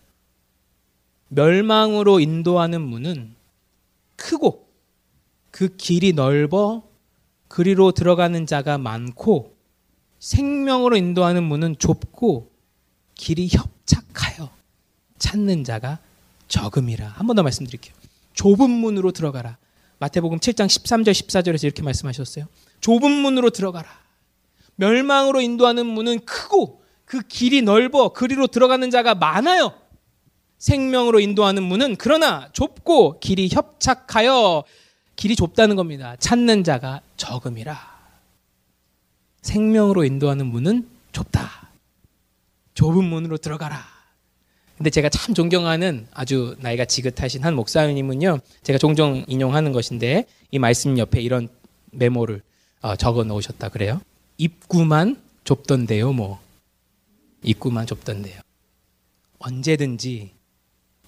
멸망으로 1.29 2.19
인도하는 2.19 2.81
문은 2.81 3.33
크고 4.17 4.67
그 5.51 5.77
길이 5.77 6.11
넓어 6.11 6.83
그리로 7.47 7.93
들어가는 7.93 8.45
자가 8.45 8.77
많고 8.77 9.55
생명으로 10.19 10.97
인도하는 10.97 11.43
문은 11.43 11.77
좁고 11.79 12.50
길이 13.21 13.47
협착하여 13.51 14.49
찾는 15.19 15.63
자가 15.63 15.99
적음이라. 16.47 17.07
한 17.07 17.27
번 17.27 17.35
더 17.35 17.43
말씀드릴게요. 17.43 17.93
좁은 18.33 18.69
문으로 18.69 19.11
들어가라. 19.11 19.57
마태복음 19.99 20.39
7장 20.39 20.65
13절 20.65 21.11
14절에서 21.11 21.65
이렇게 21.65 21.83
말씀하셨어요. 21.83 22.47
좁은 22.81 23.11
문으로 23.11 23.51
들어가라. 23.51 23.87
멸망으로 24.75 25.39
인도하는 25.41 25.85
문은 25.85 26.25
크고 26.25 26.81
그 27.05 27.21
길이 27.21 27.61
넓어 27.61 28.09
그리로 28.09 28.47
들어가는 28.47 28.89
자가 28.89 29.13
많아요. 29.13 29.75
생명으로 30.57 31.19
인도하는 31.19 31.61
문은 31.61 31.97
그러나 31.97 32.49
좁고 32.53 33.19
길이 33.19 33.49
협착하여 33.51 34.63
길이 35.15 35.35
좁다는 35.35 35.75
겁니다. 35.75 36.15
찾는 36.17 36.63
자가 36.63 37.01
적음이라. 37.17 37.77
생명으로 39.43 40.05
인도하는 40.05 40.47
문은 40.47 40.89
좁다. 41.11 41.60
좁은 42.73 43.03
문으로 43.03 43.37
들어가라. 43.37 43.85
근데 44.77 44.89
제가 44.89 45.09
참 45.09 45.35
존경하는 45.35 46.07
아주 46.11 46.55
나이가 46.59 46.85
지긋하신 46.85 47.43
한 47.43 47.55
목사님은요, 47.55 48.39
제가 48.63 48.79
종종 48.79 49.23
인용하는 49.27 49.71
것인데 49.73 50.25
이 50.49 50.59
말씀 50.59 50.97
옆에 50.97 51.21
이런 51.21 51.49
메모를 51.91 52.41
어, 52.81 52.95
적어 52.95 53.23
놓으셨다 53.23 53.69
그래요. 53.69 54.01
입구만 54.37 55.21
좁던데요, 55.43 56.13
뭐 56.13 56.39
입구만 57.43 57.85
좁던데요. 57.85 58.41
언제든지 59.39 60.31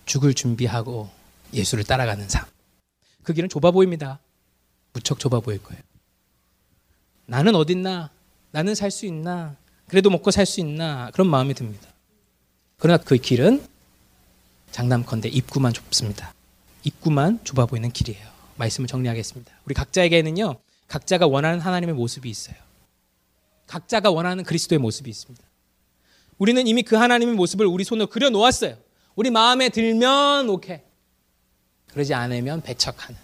죽을 0.06 0.34
준비하고 0.34 1.10
예수를 1.54 1.84
따라가는 1.84 2.30
삶. 2.30 2.46
그 3.24 3.34
길은 3.34 3.50
좁아 3.50 3.72
보입니다. 3.72 4.20
무척 4.92 5.18
좁아 5.20 5.40
보일 5.40 5.64
거예요. 5.64 5.82
나는 7.26 7.56
어딨나? 7.56 8.12
나는 8.52 8.76
살 8.76 8.92
수 8.92 9.06
있나? 9.08 9.56
그래도 9.88 10.10
먹고 10.10 10.32
살 10.32 10.46
수 10.46 10.60
있나? 10.60 11.10
그런 11.14 11.28
마음이 11.30 11.54
듭니다. 11.54 11.88
그러나 12.78 13.02
그 13.02 13.18
길은 13.18 13.66
장남컨대 14.72 15.30
입구만 15.30 15.72
좁습니다. 15.74 16.34
입구만 16.84 17.40
좁아 17.44 17.66
보이는 17.68 17.92
길이에요. 17.92 18.28
말씀을 18.58 18.88
정리하겠습니다. 18.88 19.52
우리 19.66 19.74
각자에게는요, 19.74 20.56
각자가 20.88 21.28
원하는 21.28 21.60
하나님의 21.60 21.96
모습이 21.96 22.30
있어요. 22.30 22.56
각자가 23.68 24.12
원하는 24.12 24.44
그리스도의 24.44 24.80
모습이 24.80 25.10
있습니다. 25.10 25.44
우리는 26.38 26.66
이미 26.68 26.84
그 26.84 26.96
하나님의 26.96 27.36
모습을 27.36 27.66
우리 27.66 27.84
손으로 27.84 28.08
그려 28.08 28.30
놓았어요. 28.30 28.78
우리 29.16 29.30
마음에 29.30 29.70
들면 29.70 30.50
오케이. 30.50 30.80
그러지 31.88 32.14
않으면 32.14 32.62
배척하는. 32.62 33.20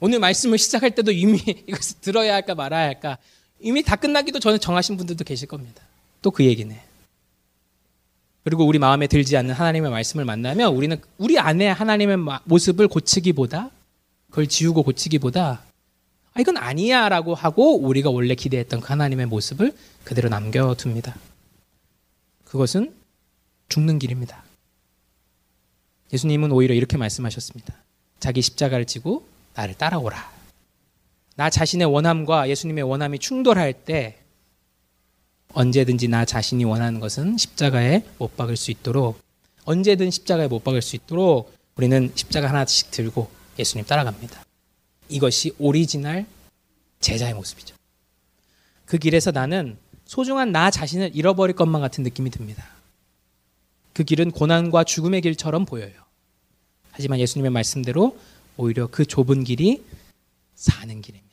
오늘 0.00 0.20
말씀을 0.20 0.58
시작할 0.58 0.94
때도 0.94 1.10
이미 1.10 1.38
이것을 1.66 2.00
들어야 2.00 2.34
할까 2.34 2.54
말아야 2.54 2.86
할까 2.86 3.18
이미 3.60 3.82
다 3.82 3.96
끝나기도 3.96 4.38
전에 4.40 4.58
정하신 4.58 4.96
분들도 4.96 5.24
계실 5.24 5.48
겁니다. 5.48 5.82
또 6.22 6.30
그 6.30 6.44
얘기네. 6.44 6.82
그리고 8.44 8.66
우리 8.66 8.78
마음에 8.78 9.06
들지 9.06 9.36
않는 9.36 9.54
하나님의 9.54 9.90
말씀을 9.90 10.24
만나면 10.24 10.74
우리는 10.74 11.00
우리 11.18 11.38
안에 11.38 11.68
하나님의 11.68 12.16
모습을 12.44 12.88
고치기보다 12.88 13.70
그걸 14.30 14.46
지우고 14.46 14.82
고치기보다 14.84 15.62
아, 16.34 16.40
이건 16.40 16.56
아니야 16.56 17.08
라고 17.08 17.34
하고 17.34 17.78
우리가 17.78 18.10
원래 18.10 18.34
기대했던 18.34 18.80
그 18.80 18.86
하나님의 18.88 19.26
모습을 19.26 19.74
그대로 20.04 20.28
남겨둡니다. 20.28 21.16
그것은 22.44 22.94
죽는 23.68 23.98
길입니다. 23.98 24.42
예수님은 26.12 26.50
오히려 26.52 26.74
이렇게 26.74 26.96
말씀하셨습니다. 26.96 27.74
자기 28.18 28.40
십자가를 28.40 28.86
지고 28.86 29.26
나를 29.54 29.74
따라오라. 29.74 30.37
나 31.38 31.50
자신의 31.50 31.86
원함과 31.86 32.48
예수님의 32.48 32.82
원함이 32.82 33.20
충돌할 33.20 33.72
때 33.72 34.18
언제든지 35.52 36.08
나 36.08 36.24
자신이 36.24 36.64
원하는 36.64 36.98
것은 36.98 37.38
십자가에 37.38 38.02
못 38.18 38.36
박을 38.36 38.56
수 38.56 38.72
있도록 38.72 39.20
언제든 39.64 40.10
십자가에 40.10 40.48
못 40.48 40.64
박을 40.64 40.82
수 40.82 40.96
있도록 40.96 41.54
우리는 41.76 42.10
십자가 42.16 42.48
하나씩 42.48 42.90
들고 42.90 43.30
예수님 43.56 43.86
따라갑니다. 43.86 44.42
이것이 45.08 45.52
오리지널 45.60 46.26
제자의 46.98 47.34
모습이죠. 47.34 47.76
그 48.84 48.98
길에서 48.98 49.30
나는 49.30 49.76
소중한 50.06 50.50
나 50.50 50.72
자신을 50.72 51.12
잃어버릴 51.14 51.54
것만 51.54 51.80
같은 51.80 52.02
느낌이 52.02 52.30
듭니다. 52.30 52.66
그 53.92 54.02
길은 54.02 54.32
고난과 54.32 54.82
죽음의 54.82 55.20
길처럼 55.20 55.66
보여요. 55.66 55.92
하지만 56.90 57.20
예수님의 57.20 57.52
말씀대로 57.52 58.18
오히려 58.56 58.88
그 58.88 59.06
좁은 59.06 59.44
길이 59.44 59.84
사는 60.56 61.00
길입니다. 61.00 61.27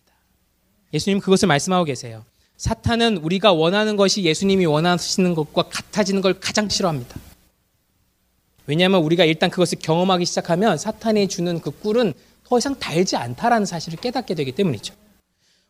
예수님 0.95 1.19
그것을 1.19 1.47
말씀하고 1.49 1.83
계세요. 1.83 2.23
사탄은 2.55 3.17
우리가 3.17 3.51
원하는 3.51 3.97
것이 3.97 4.23
예수님이 4.23 4.65
원하시는 4.65 5.35
것과 5.35 5.63
같아지는 5.63 6.21
걸 6.21 6.39
가장 6.39 6.69
싫어합니다. 6.69 7.19
왜냐하면 8.65 9.01
우리가 9.03 9.25
일단 9.25 9.49
그것을 9.49 9.77
경험하기 9.79 10.25
시작하면 10.25 10.77
사탄이 10.77 11.27
주는 11.27 11.59
그 11.59 11.71
꿀은 11.71 12.13
더 12.45 12.57
이상 12.57 12.79
달지 12.79 13.17
않다라는 13.17 13.65
사실을 13.65 13.99
깨닫게 13.99 14.35
되기 14.35 14.53
때문이죠. 14.53 14.93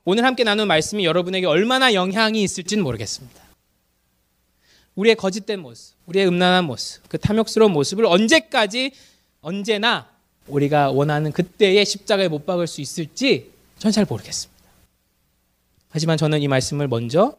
오늘 0.05 0.25
함께 0.25 0.43
나눈 0.43 0.67
말씀이 0.67 1.03
여러분에게 1.03 1.47
얼마나 1.47 1.93
영향이 1.93 2.43
있을지는 2.43 2.83
모르겠습니다. 2.83 3.41
우리의 4.93 5.15
거짓된 5.15 5.59
모습, 5.59 5.95
우리의 6.05 6.27
음란한 6.27 6.65
모습, 6.65 7.01
그 7.09 7.17
탐욕스러운 7.17 7.71
모습을 7.71 8.05
언제까지 8.05 8.91
언제나 9.41 10.07
우리가 10.47 10.91
원하는 10.91 11.31
그때의 11.31 11.83
십자가에 11.83 12.27
못 12.27 12.45
박을 12.45 12.67
수 12.67 12.79
있을지 12.79 13.51
전 13.79 13.91
잘 13.91 14.05
모르겠습니다. 14.07 14.54
하지만 15.95 16.17
저는 16.17 16.41
이 16.41 16.49
말씀을 16.49 16.89
먼저 16.89 17.37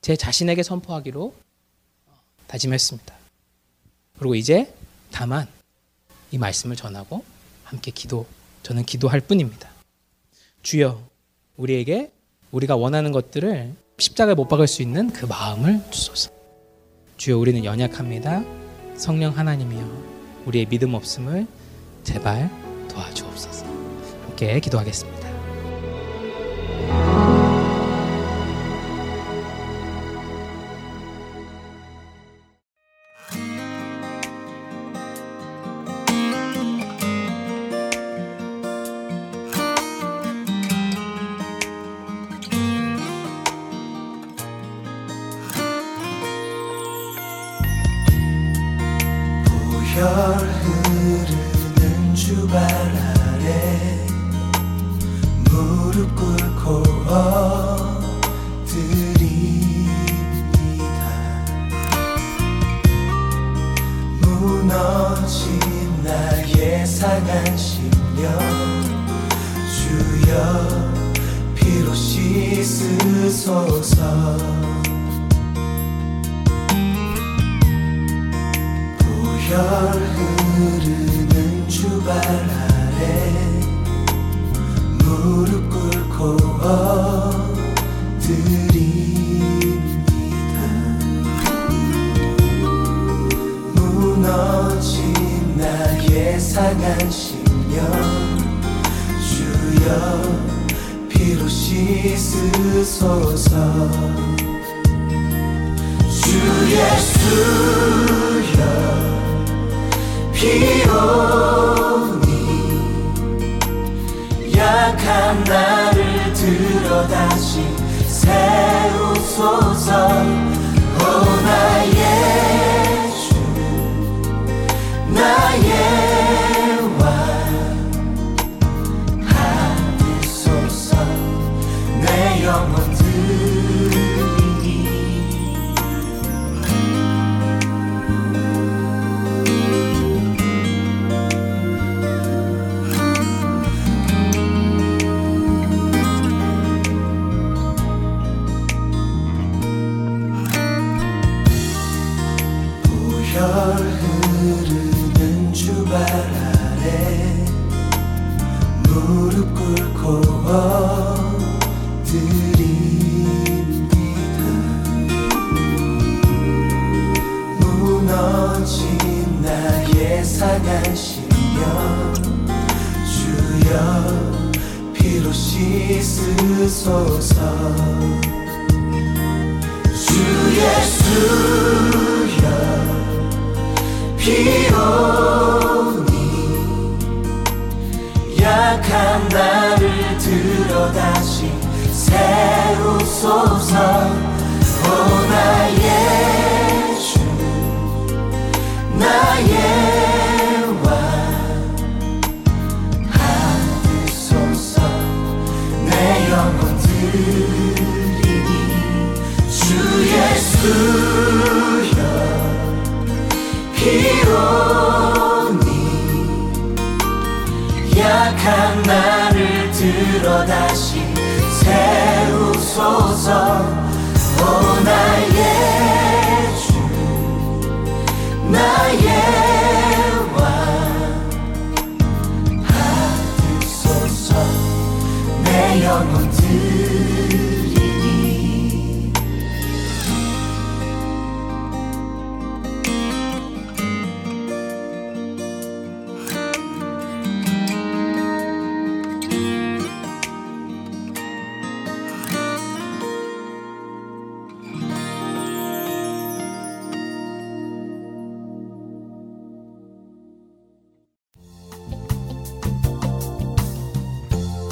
제 0.00 0.14
자신에게 0.14 0.62
선포하기로 0.62 1.34
다짐했습니다. 2.46 3.12
그리고 4.16 4.36
이제 4.36 4.72
다만 5.10 5.48
이 6.30 6.38
말씀을 6.38 6.76
전하고 6.76 7.24
함께 7.64 7.90
기도, 7.90 8.26
저는 8.62 8.84
기도할 8.84 9.18
뿐입니다. 9.18 9.68
주여, 10.62 11.02
우리에게 11.56 12.12
우리가 12.52 12.76
원하는 12.76 13.10
것들을 13.10 13.74
십자가에 13.98 14.36
못 14.36 14.46
박을 14.46 14.68
수 14.68 14.82
있는 14.82 15.10
그 15.10 15.26
마음을 15.26 15.82
주소서. 15.90 16.30
주여, 17.16 17.38
우리는 17.38 17.64
연약합니다. 17.64 18.44
성령 18.96 19.36
하나님이여, 19.36 20.44
우리의 20.46 20.66
믿음 20.66 20.94
없음을 20.94 21.44
제발 22.04 22.48
도와주옵소서. 22.88 23.66
함께 23.66 24.60
기도하겠습니다. 24.60 25.19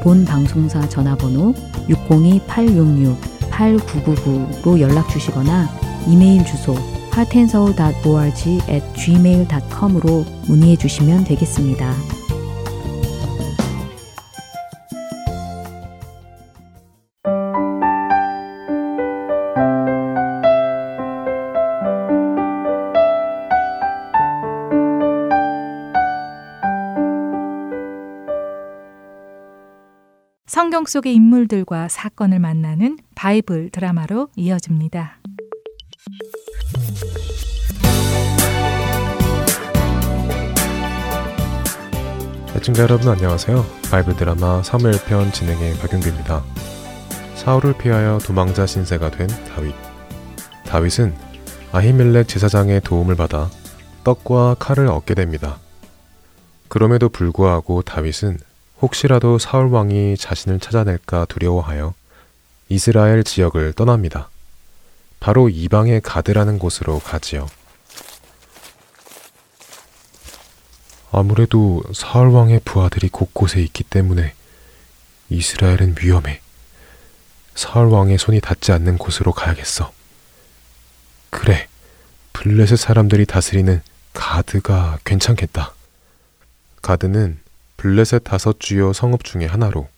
본 0.00 0.24
방송사 0.24 0.88
전화번호 0.88 1.54
602-866-8999로 1.88 4.80
연락 4.80 5.08
주시거나 5.10 5.68
이메일 6.06 6.44
주소 6.44 6.74
heartandsoul.org 7.14 8.60
at 8.68 8.84
gmail.com으로 8.94 10.24
문의해 10.46 10.76
주시면 10.76 11.24
되겠습니다. 11.24 11.92
성경 30.70 30.84
속의 30.84 31.12
인물들과 31.16 31.88
사건을 31.88 32.38
만나는 32.38 33.00
바이블 33.16 33.70
드라마로 33.70 34.28
이어집니다. 34.36 35.18
애청자 42.54 42.84
여러분 42.84 43.08
안녕하세요. 43.08 43.64
바이블 43.90 44.14
드라마 44.14 44.62
사무엘편 44.62 45.32
진행의 45.32 45.78
박윤규입니다. 45.78 46.44
사울을 47.34 47.76
피하여 47.76 48.18
도망자 48.18 48.64
신세가 48.64 49.10
된 49.10 49.26
다윗. 49.52 49.74
다윗은 50.66 51.12
아히멜렉 51.72 52.28
제사장의 52.28 52.82
도움을 52.82 53.16
받아 53.16 53.50
떡과 54.04 54.54
칼을 54.60 54.86
얻게 54.86 55.14
됩니다. 55.14 55.58
그럼에도 56.68 57.08
불구하고 57.08 57.82
다윗은 57.82 58.38
혹시라도 58.82 59.38
사울 59.38 59.66
왕이 59.66 60.16
자신을 60.16 60.58
찾아낼까 60.58 61.26
두려워하여 61.26 61.94
이스라엘 62.68 63.24
지역을 63.24 63.74
떠납니다. 63.74 64.30
바로 65.18 65.48
이방의 65.48 66.00
가드라는 66.00 66.58
곳으로 66.58 66.98
가지요. 66.98 67.46
아무래도 71.12 71.82
사울 71.92 72.28
왕의 72.28 72.60
부하들이 72.64 73.08
곳곳에 73.08 73.60
있기 73.60 73.84
때문에 73.84 74.32
이스라엘은 75.28 75.96
위험해. 76.00 76.40
사울 77.54 77.88
왕의 77.88 78.16
손이 78.16 78.40
닿지 78.40 78.72
않는 78.72 78.96
곳으로 78.96 79.32
가야겠어. 79.32 79.92
그래, 81.28 81.68
블레셋 82.32 82.78
사람들이 82.78 83.26
다스리는 83.26 83.82
가드가 84.14 84.98
괜찮겠다. 85.04 85.74
가드는 86.80 87.40
블레셋 87.80 88.24
다섯 88.24 88.60
주요 88.60 88.92
성읍 88.92 89.24
중의 89.24 89.48
하나로 89.48 89.88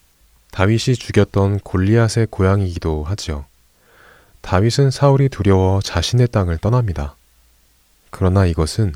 다윗이 0.51 0.95
죽였던 0.95 1.59
골리앗의 1.59 2.27
고향이기도 2.29 3.03
하지요. 3.03 3.43
다윗은 4.39 4.89
사울이 4.89 5.27
두려워 5.27 5.81
자신의 5.81 6.29
땅을 6.29 6.59
떠납니다. 6.59 7.17
그러나 8.09 8.45
이것은 8.45 8.93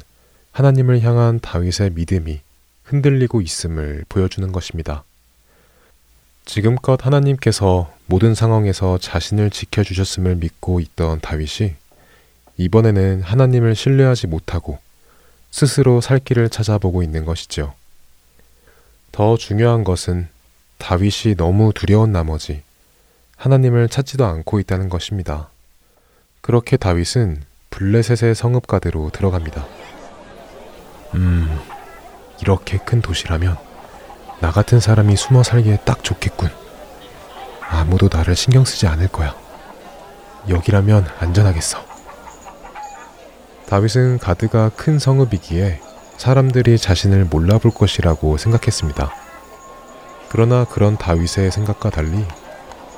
하나님을 0.54 1.02
향한 1.02 1.42
다윗의 1.42 1.92
믿음이 1.96 2.40
흔들리고 2.86 3.42
있음을 3.42 4.06
보여주는 4.08 4.50
것입니다. 4.54 5.04
지금껏 6.46 7.06
하나님께서 7.06 7.94
모든 8.06 8.36
상황에서 8.36 9.00
자신을 9.00 9.50
지켜주셨음을 9.50 10.36
믿고 10.36 10.80
있던 10.80 11.20
다윗이 11.20 11.76
이번에는 12.56 13.22
하나님을 13.22 13.76
신뢰하지 13.76 14.28
못하고 14.28 14.80
스스로 15.52 16.00
살 16.00 16.20
길을 16.20 16.48
찾아보고 16.48 17.04
있는 17.04 17.26
것이죠. 17.26 17.74
더 19.12 19.38
중요한 19.38 19.84
것은 19.84 20.28
다윗이 20.78 21.36
너무 21.38 21.74
두려운 21.74 22.12
나머지 22.12 22.62
하나님을 23.36 23.90
찾지도 23.90 24.26
않고 24.26 24.60
있다는 24.60 24.90
것입니다. 24.90 25.50
그렇게 26.42 26.78
다윗은 26.78 27.44
블레셋의 27.70 28.36
성읍가대로 28.36 29.10
들어갑니다. 29.12 29.66
음, 31.16 31.60
이렇게 32.42 32.78
큰 32.78 33.02
도시라면 33.02 33.58
나 34.40 34.52
같은 34.52 34.80
사람이 34.80 35.16
숨어 35.16 35.44
살기에 35.44 35.80
딱 35.86 36.04
좋겠군. 36.04 36.50
아무도 37.70 38.10
나를 38.12 38.36
신경 38.36 38.66
쓰지 38.66 38.88
않을 38.88 39.08
거야. 39.10 39.36
여기라면 40.48 41.08
안전하겠어. 41.20 41.86
다윗은 43.68 44.20
가드가 44.20 44.70
큰 44.76 44.98
성읍이기에 44.98 45.82
사람들이 46.18 46.80
자신을 46.80 47.26
몰라볼 47.26 47.72
것이라고 47.74 48.38
생각했습니다. 48.38 49.14
그러나 50.30 50.66
그런 50.66 50.98
다윗의 50.98 51.52
생각과 51.52 51.92
달리 51.92 52.26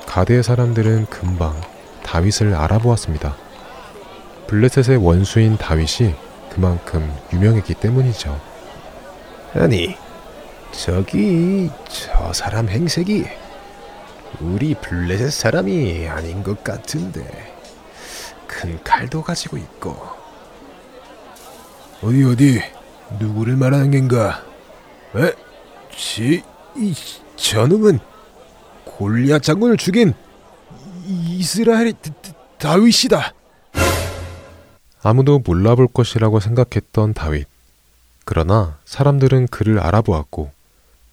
가드의 0.07 0.41
사람들은 0.41 1.07
금방 1.07 1.59
다윗을 2.03 2.55
알아보았습니다. 2.55 3.35
블레셋의 4.47 4.97
원수인 4.97 5.57
다윗이 5.57 6.15
그만큼 6.49 7.13
유명했기 7.31 7.75
때문이죠. 7.75 8.39
아니, 9.53 9.95
저기 10.71 11.69
저 11.87 12.33
사람 12.33 12.69
행색이 12.69 13.27
우리 14.39 14.73
블레셋 14.75 15.31
사람이 15.31 16.07
아닌 16.07 16.41
것 16.41 16.63
같은데 16.63 17.53
큰 18.47 18.79
칼도 18.83 19.21
가지고 19.21 19.57
있고 19.57 19.95
어디 22.01 22.23
어디 22.23 22.78
누구를 23.17 23.55
말하는 23.55 23.91
겐가? 23.91 24.43
에? 25.15 25.33
지, 25.95 26.43
이, 26.75 26.93
저놈은 27.35 27.99
골리앗 28.85 29.41
장군을 29.41 29.77
죽인 29.77 30.13
이스라엘의 31.05 31.93
다윗이다. 32.57 33.33
아무도 35.01 35.39
몰라볼 35.39 35.87
것이라고 35.87 36.39
생각했던 36.39 37.13
다윗. 37.13 37.47
그러나 38.25 38.77
사람들은 38.85 39.47
그를 39.47 39.79
알아보았고 39.79 40.51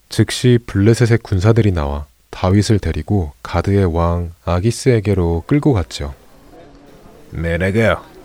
즉시 0.08 0.58
블레셋의 0.66 1.18
군사들이 1.22 1.72
나와 1.72 2.06
다윗을 2.30 2.78
데리고 2.78 3.32
가드의 3.42 3.86
왕 3.86 4.32
아기스에게로 4.44 5.44
끌고 5.46 5.72
갔죠. 5.72 6.14
메레가 7.30 8.15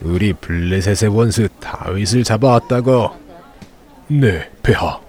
우리 0.00 0.32
블레셋의 0.32 1.14
원수 1.14 1.48
다윗을 1.60 2.24
잡아왔다고. 2.24 3.10
네, 4.08 4.48
폐하. 4.62 5.00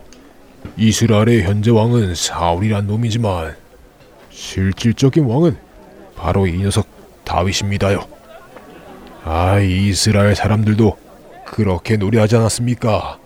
이스라엘의 0.77 1.43
현재 1.43 1.71
왕은 1.71 2.15
사울이란 2.15 2.88
놈이지만 2.88 3.55
실질적인 4.29 5.25
왕은 5.25 5.57
바로 6.15 6.47
이 6.47 6.57
녀석 6.57 6.88
다윗입니다요. 7.23 8.05
아, 9.23 9.59
이스라엘 9.59 10.36
사람들도 10.36 10.97
그렇게 11.45 11.97
노래하지 11.97 12.36
않았습니까? 12.38 13.19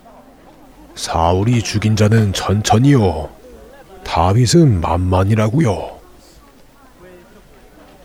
사울이 0.96 1.62
죽인 1.62 1.96
자는 1.96 2.34
천천히요. 2.34 3.30
다윗은 4.04 4.82
만만이라고요. 4.82 6.00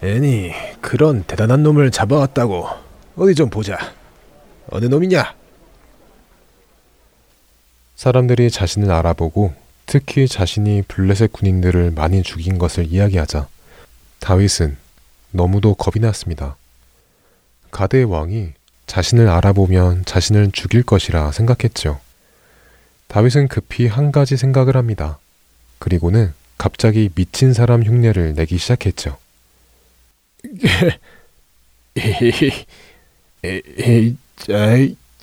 애니 0.02 0.52
그런 0.80 1.24
대단한 1.24 1.62
놈을 1.62 1.90
잡아왔다고 1.90 2.83
어디 3.16 3.34
좀 3.34 3.48
보자. 3.48 3.78
어느 4.68 4.86
놈이냐? 4.86 5.34
사람들이 7.96 8.50
자신을 8.50 8.90
알아보고 8.90 9.54
특히 9.86 10.26
자신이 10.26 10.82
블레셋 10.88 11.32
군인들을 11.32 11.92
많이 11.92 12.22
죽인 12.22 12.58
것을 12.58 12.86
이야기하자 12.86 13.46
다윗은 14.18 14.76
너무도 15.30 15.74
겁이 15.74 16.04
났습니다. 16.04 16.56
가드의 17.70 18.04
왕이 18.04 18.54
자신을 18.86 19.28
알아보면 19.28 20.04
자신을 20.04 20.50
죽일 20.52 20.82
것이라 20.82 21.30
생각했죠. 21.32 22.00
다윗은 23.08 23.48
급히 23.48 23.86
한 23.86 24.10
가지 24.10 24.36
생각을 24.36 24.76
합니다. 24.76 25.18
그리고는 25.78 26.32
갑자기 26.58 27.10
미친 27.14 27.52
사람 27.52 27.82
흉내를 27.84 28.34
내기 28.34 28.58
시작했죠. 28.58 29.18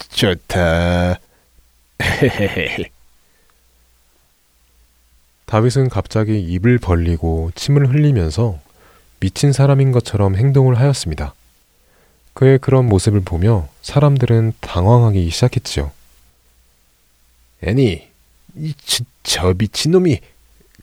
좋다. 0.09 1.19
다윗은 5.45 5.89
갑자기 5.89 6.39
입을 6.39 6.77
벌리고 6.79 7.51
침을 7.55 7.89
흘리면서 7.89 8.59
미친 9.19 9.51
사람인 9.51 9.91
것처럼 9.91 10.35
행동을 10.35 10.79
하였습니다. 10.79 11.33
그의 12.33 12.57
그런 12.59 12.87
모습을 12.87 13.19
보며 13.19 13.67
사람들은 13.81 14.53
당황하기 14.61 15.29
시작했지요. 15.29 15.91
애니, 17.63 18.09
이, 18.55 18.73
저, 18.85 19.03
저 19.23 19.53
미친놈이 19.53 20.21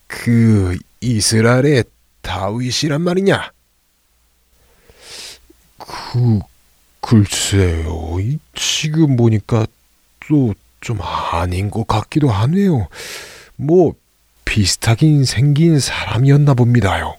그 0.07 0.79
이스라엘의 1.01 1.85
다윗이란 2.23 3.01
말이냐? 3.01 3.53
그, 5.79 6.41
글쎄요. 7.09 8.17
지금 8.55 9.17
보니까 9.17 9.67
또 10.21 10.55
좀 10.81 10.99
아닌 11.01 11.71
것 11.71 11.87
같기도 11.87 12.29
하네요. 12.29 12.89
뭐, 13.57 13.95
비슷하긴 14.45 15.25
생긴 15.25 15.81
사람이었나 15.81 16.55
봅니다요. 16.55 17.17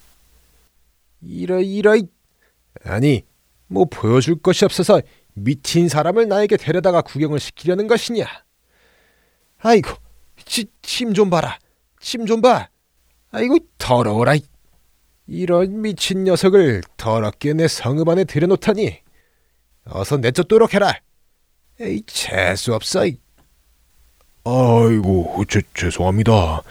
이러, 1.22 1.60
이러, 1.60 1.98
아니, 2.86 3.24
뭐 3.68 3.86
보여줄 3.86 4.40
것이 4.42 4.66
없어서 4.66 5.02
미친 5.34 5.90
사람을 5.90 6.28
나에게 6.28 6.58
데려다가 6.58 7.02
구경을 7.02 7.40
시키려는 7.40 7.88
것이냐? 7.88 8.26
아이고, 9.60 9.92
침 10.46 11.14
좀 11.14 11.30
봐라. 11.30 11.60
침 12.00 12.26
좀 12.26 12.42
봐. 12.42 12.70
아이고, 13.32 13.58
더러워라. 13.78 14.36
이런 15.28 15.82
미친 15.82 16.24
녀석을 16.24 16.82
더럽게 16.98 17.54
내 17.54 17.68
성읍 17.68 18.08
안에 18.08 18.24
들여놓다니. 18.24 19.00
어서 19.90 20.18
내쫓도록 20.18 20.74
해라. 20.74 20.94
에이, 21.80 22.04
재수 22.06 22.74
없어. 22.74 23.02
아이고, 24.44 25.44
죄, 25.48 25.62
죄송합니다. 25.74 26.62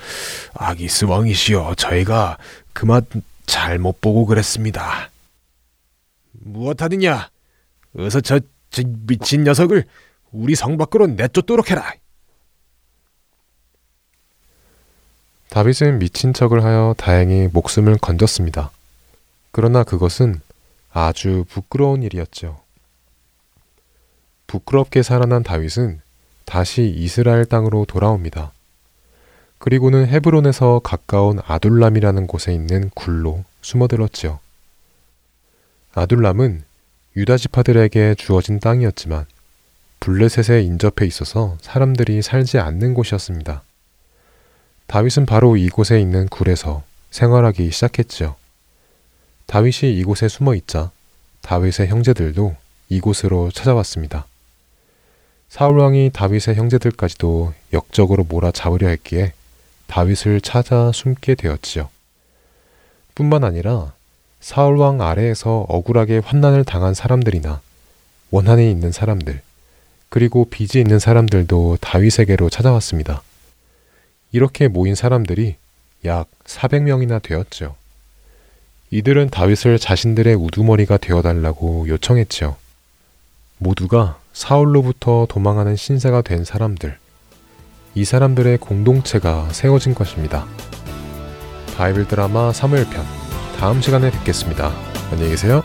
아기스 0.55 1.05
왕이시여, 1.07 1.75
저희가 1.77 2.39
그만 2.73 3.03
잘못 3.47 4.01
보고 4.01 4.27
그랬습니다. 4.27 5.11
무엇하느냐? 6.33 7.31
어서 7.97 8.21
저, 8.21 8.41
저 8.71 8.83
미친 9.07 9.45
녀석을 9.45 9.85
우리 10.33 10.55
성 10.55 10.77
밖으로 10.77 11.07
내쫓도록 11.07 11.71
해라. 11.71 11.93
다윗은 15.49 15.99
미친 15.99 16.35
척을 16.35 16.63
하여 16.63 16.95
다행히 16.99 17.49
목숨을 17.51 17.97
건졌습니다. 17.99 18.71
그러나 19.51 19.83
그것은 19.83 20.41
아주 20.93 21.45
부끄러운 21.49 22.03
일이었죠. 22.03 22.61
부끄럽게 24.49 25.03
살아난 25.03 25.43
다윗은 25.43 26.01
다시 26.47 26.89
이스라엘 26.89 27.45
땅으로 27.45 27.85
돌아옵니다. 27.85 28.53
그리고는 29.59 30.07
헤브론에서 30.07 30.81
가까운 30.83 31.39
아둘람이라는 31.47 32.27
곳에 32.27 32.55
있는 32.55 32.91
굴로 32.95 33.45
숨어들었지요. 33.61 34.41
아둘람은 35.95 36.63
유다 37.17 37.37
지파들에게 37.37 38.15
주어진 38.15 38.59
땅이었지만 38.59 39.27
블레셋에 40.01 40.63
인접해 40.63 41.07
있어서 41.07 41.59
사람들이 41.61 42.23
살지 42.23 42.59
않는 42.59 42.95
곳이었습니다. 42.95 43.63
다윗은 44.87 45.27
바로 45.27 45.59
이곳에 45.59 46.01
있는 46.01 46.27
굴에서 46.29 46.83
생활하기 47.11 47.71
시작했지요. 47.71 48.37
다윗이 49.47 49.93
이곳에 49.99 50.29
숨어 50.29 50.55
있자 50.55 50.91
다윗의 51.43 51.89
형제들도 51.89 52.57
이곳으로 52.89 53.51
찾아왔습니다. 53.51 54.27
사울 55.49 55.79
왕이 55.79 56.11
다윗의 56.13 56.57
형제들까지도 56.57 57.55
역적으로 57.73 58.25
몰아잡으려 58.25 58.89
했기에 58.89 59.33
다윗을 59.87 60.43
찾아 60.43 60.93
숨게 60.93 61.35
되었지요. 61.35 61.89
뿐만 63.15 63.45
아니라 63.45 63.93
사울 64.41 64.77
왕 64.77 65.01
아래에서 65.01 65.67
억울하게 65.69 66.19
환난을 66.19 66.65
당한 66.65 66.95
사람들이나 66.95 67.61
원한이 68.31 68.71
있는 68.71 68.93
사람들, 68.93 69.41
그리고 70.11 70.45
빚이 70.45 70.79
있는 70.79 70.99
사람들도 70.99 71.79
다윗에게로 71.81 72.51
찾아왔습니다. 72.51 73.23
이렇게 74.33 74.69
모인 74.69 74.95
사람들이 74.95 75.57
약 76.05 76.29
400명이나 76.45 77.23
되었죠. 77.23 77.75
이들은 78.91 79.31
다윗을 79.31 79.79
자신들의 79.79 80.35
우두머리가 80.35 80.99
되어달라고 80.99 81.89
요청했지요. 81.89 82.57
모두가 83.59 84.21
사울로부터 84.39 85.27
도망하는 85.29 85.75
신세가 85.75 86.23
된 86.23 86.45
사람들, 86.45 86.97
이 87.97 88.05
사람들의 88.05 88.59
공동체가 88.59 89.49
세워진 89.51 89.97
것입니다. 89.97 90.47
바이블 91.77 92.07
드라마 92.07 92.53
3일편 92.53 93.03
다음 93.59 93.81
시간에 93.81 94.13
뵙겠습니다. 94.13 94.71
안녕히 95.11 95.31
계세요. 95.31 95.65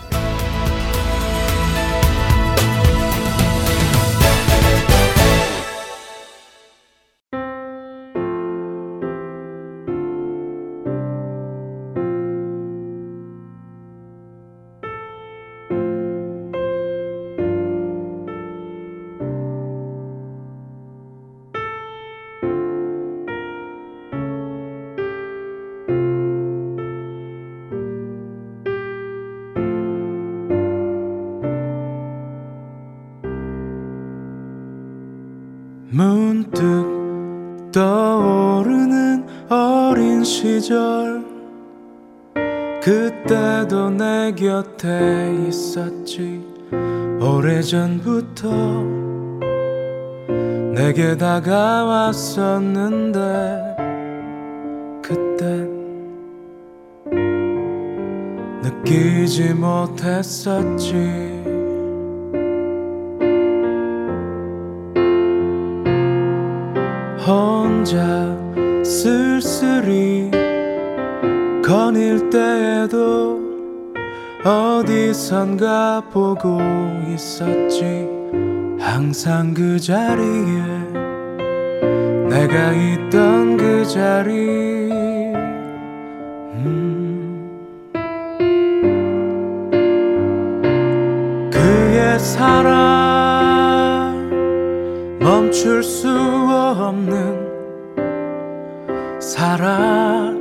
했었지. 60.24 60.94
혼자 67.28 68.02
쓸쓸히 68.84 70.32
거닐 71.62 72.30
때에도 72.30 73.42
어디선가 74.46 76.04
보고 76.12 76.60
있었지. 77.14 78.08
항상 78.80 79.54
그 79.54 79.78
자리에 79.78 80.63
멈출 95.74 95.82
수 95.82 96.08
없는 96.08 97.50
사랑. 99.20 100.38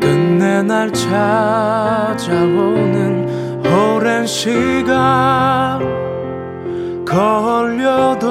끝내 0.00 0.62
날 0.62 0.92
찾아오는 0.92 2.06
오랜 3.64 4.24
시간 4.24 5.80
걸려도 7.04 8.24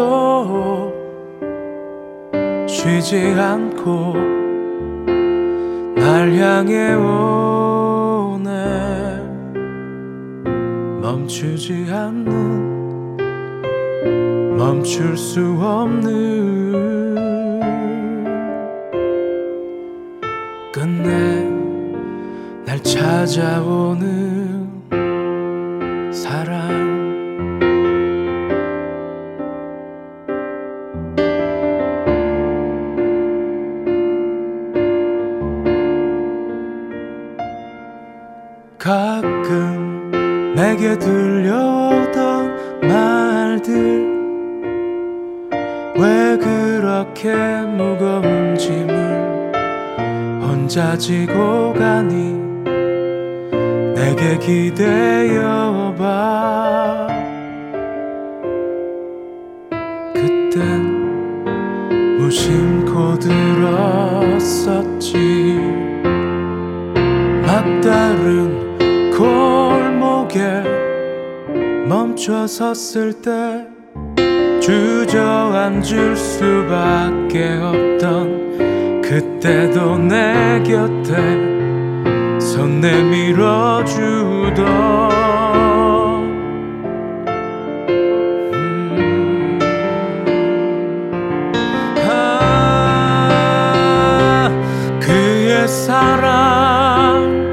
쉬지 2.65 3.35
않고 3.37 4.13
날 5.97 6.33
향해 6.37 6.93
오네. 6.93 8.45
멈추지 11.01 11.87
않는 11.91 12.74
멈출 14.57 15.17
수 15.17 15.41
없는 15.59 17.15
끝내 20.71 21.43
날 22.65 22.81
찾아오는 22.81 24.69
사랑. 26.13 26.95
가끔 38.77 40.53
내게 40.55 40.97
들 40.97 41.34
그렇게 47.15 47.33
무거운 47.65 48.57
짐을 48.57 49.53
혼자 50.43 50.97
지고 50.97 51.71
가니 51.73 52.33
내게 53.95 54.37
기대어 54.37 55.95
봐. 55.97 57.07
그땐 60.13 61.45
무심코 62.19 63.17
들었었지. 63.19 65.07
막다른 67.45 68.75
골목에 69.17 70.63
멈춰 71.87 72.45
섰을 72.45 73.13
때 73.21 73.64
주저앉을 74.65 76.15
수밖에 76.15 77.59
없던 77.61 79.01
그때도 79.03 79.99
내 79.99 80.63
곁에 80.63 81.13
손 82.39 82.81
내밀어 82.81 83.85
주던 83.85 84.65
음. 88.55 89.59
아, 92.09 93.19
그의 94.99 95.67
사랑 95.67 97.45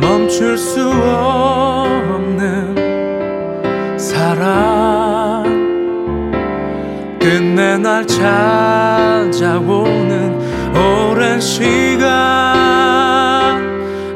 멈출 0.00 0.56
수 0.56 0.88
없는 0.88 2.76
사랑 3.98 4.79
날 8.00 8.06
찾아오는 9.32 10.40
오랜 10.74 11.38
시간 11.38 12.08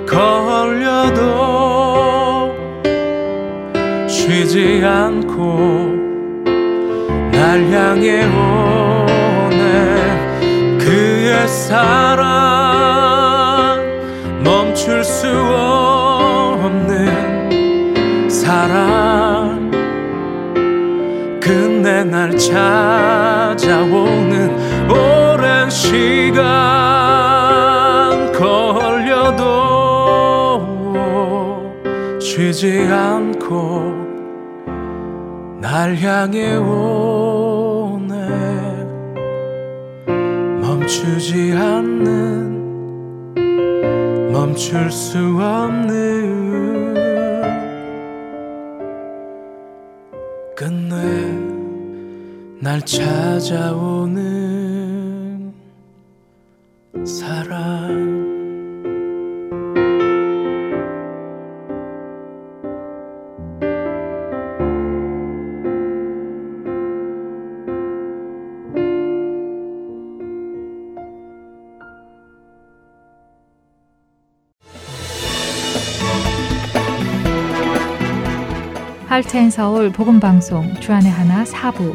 걸려도 0.06 1.14
쉬지 4.08 4.82
않고 4.82 5.92
날 7.32 7.70
향해 7.70 8.24
오네. 8.24 9.58
그의 10.78 11.46
사랑 11.46 12.24
멈출 14.42 15.04
수 15.04 15.28
없는 16.56 16.70
사랑. 18.30 19.64
끝내 21.44 22.02
날 22.04 22.34
찾아오는 23.56 24.90
오랜 24.90 25.70
시간 25.70 26.42
걸려도 28.32 29.40
쉬지 32.20 32.88
않고 32.90 33.94
날 35.60 35.96
향해 35.96 36.56
오네. 36.56 38.14
멈추지 40.60 41.52
않는 41.56 42.54
멈출 44.32 44.90
수 44.90 45.18
없는 45.40 46.43
날 52.64 52.80
찾아오는 52.86 54.32
사랑. 57.04 58.24
할텐 79.06 79.50
서울 79.50 79.92
복음방송 79.92 80.80
주안의 80.80 81.10
하나 81.10 81.44
사부 81.44 81.94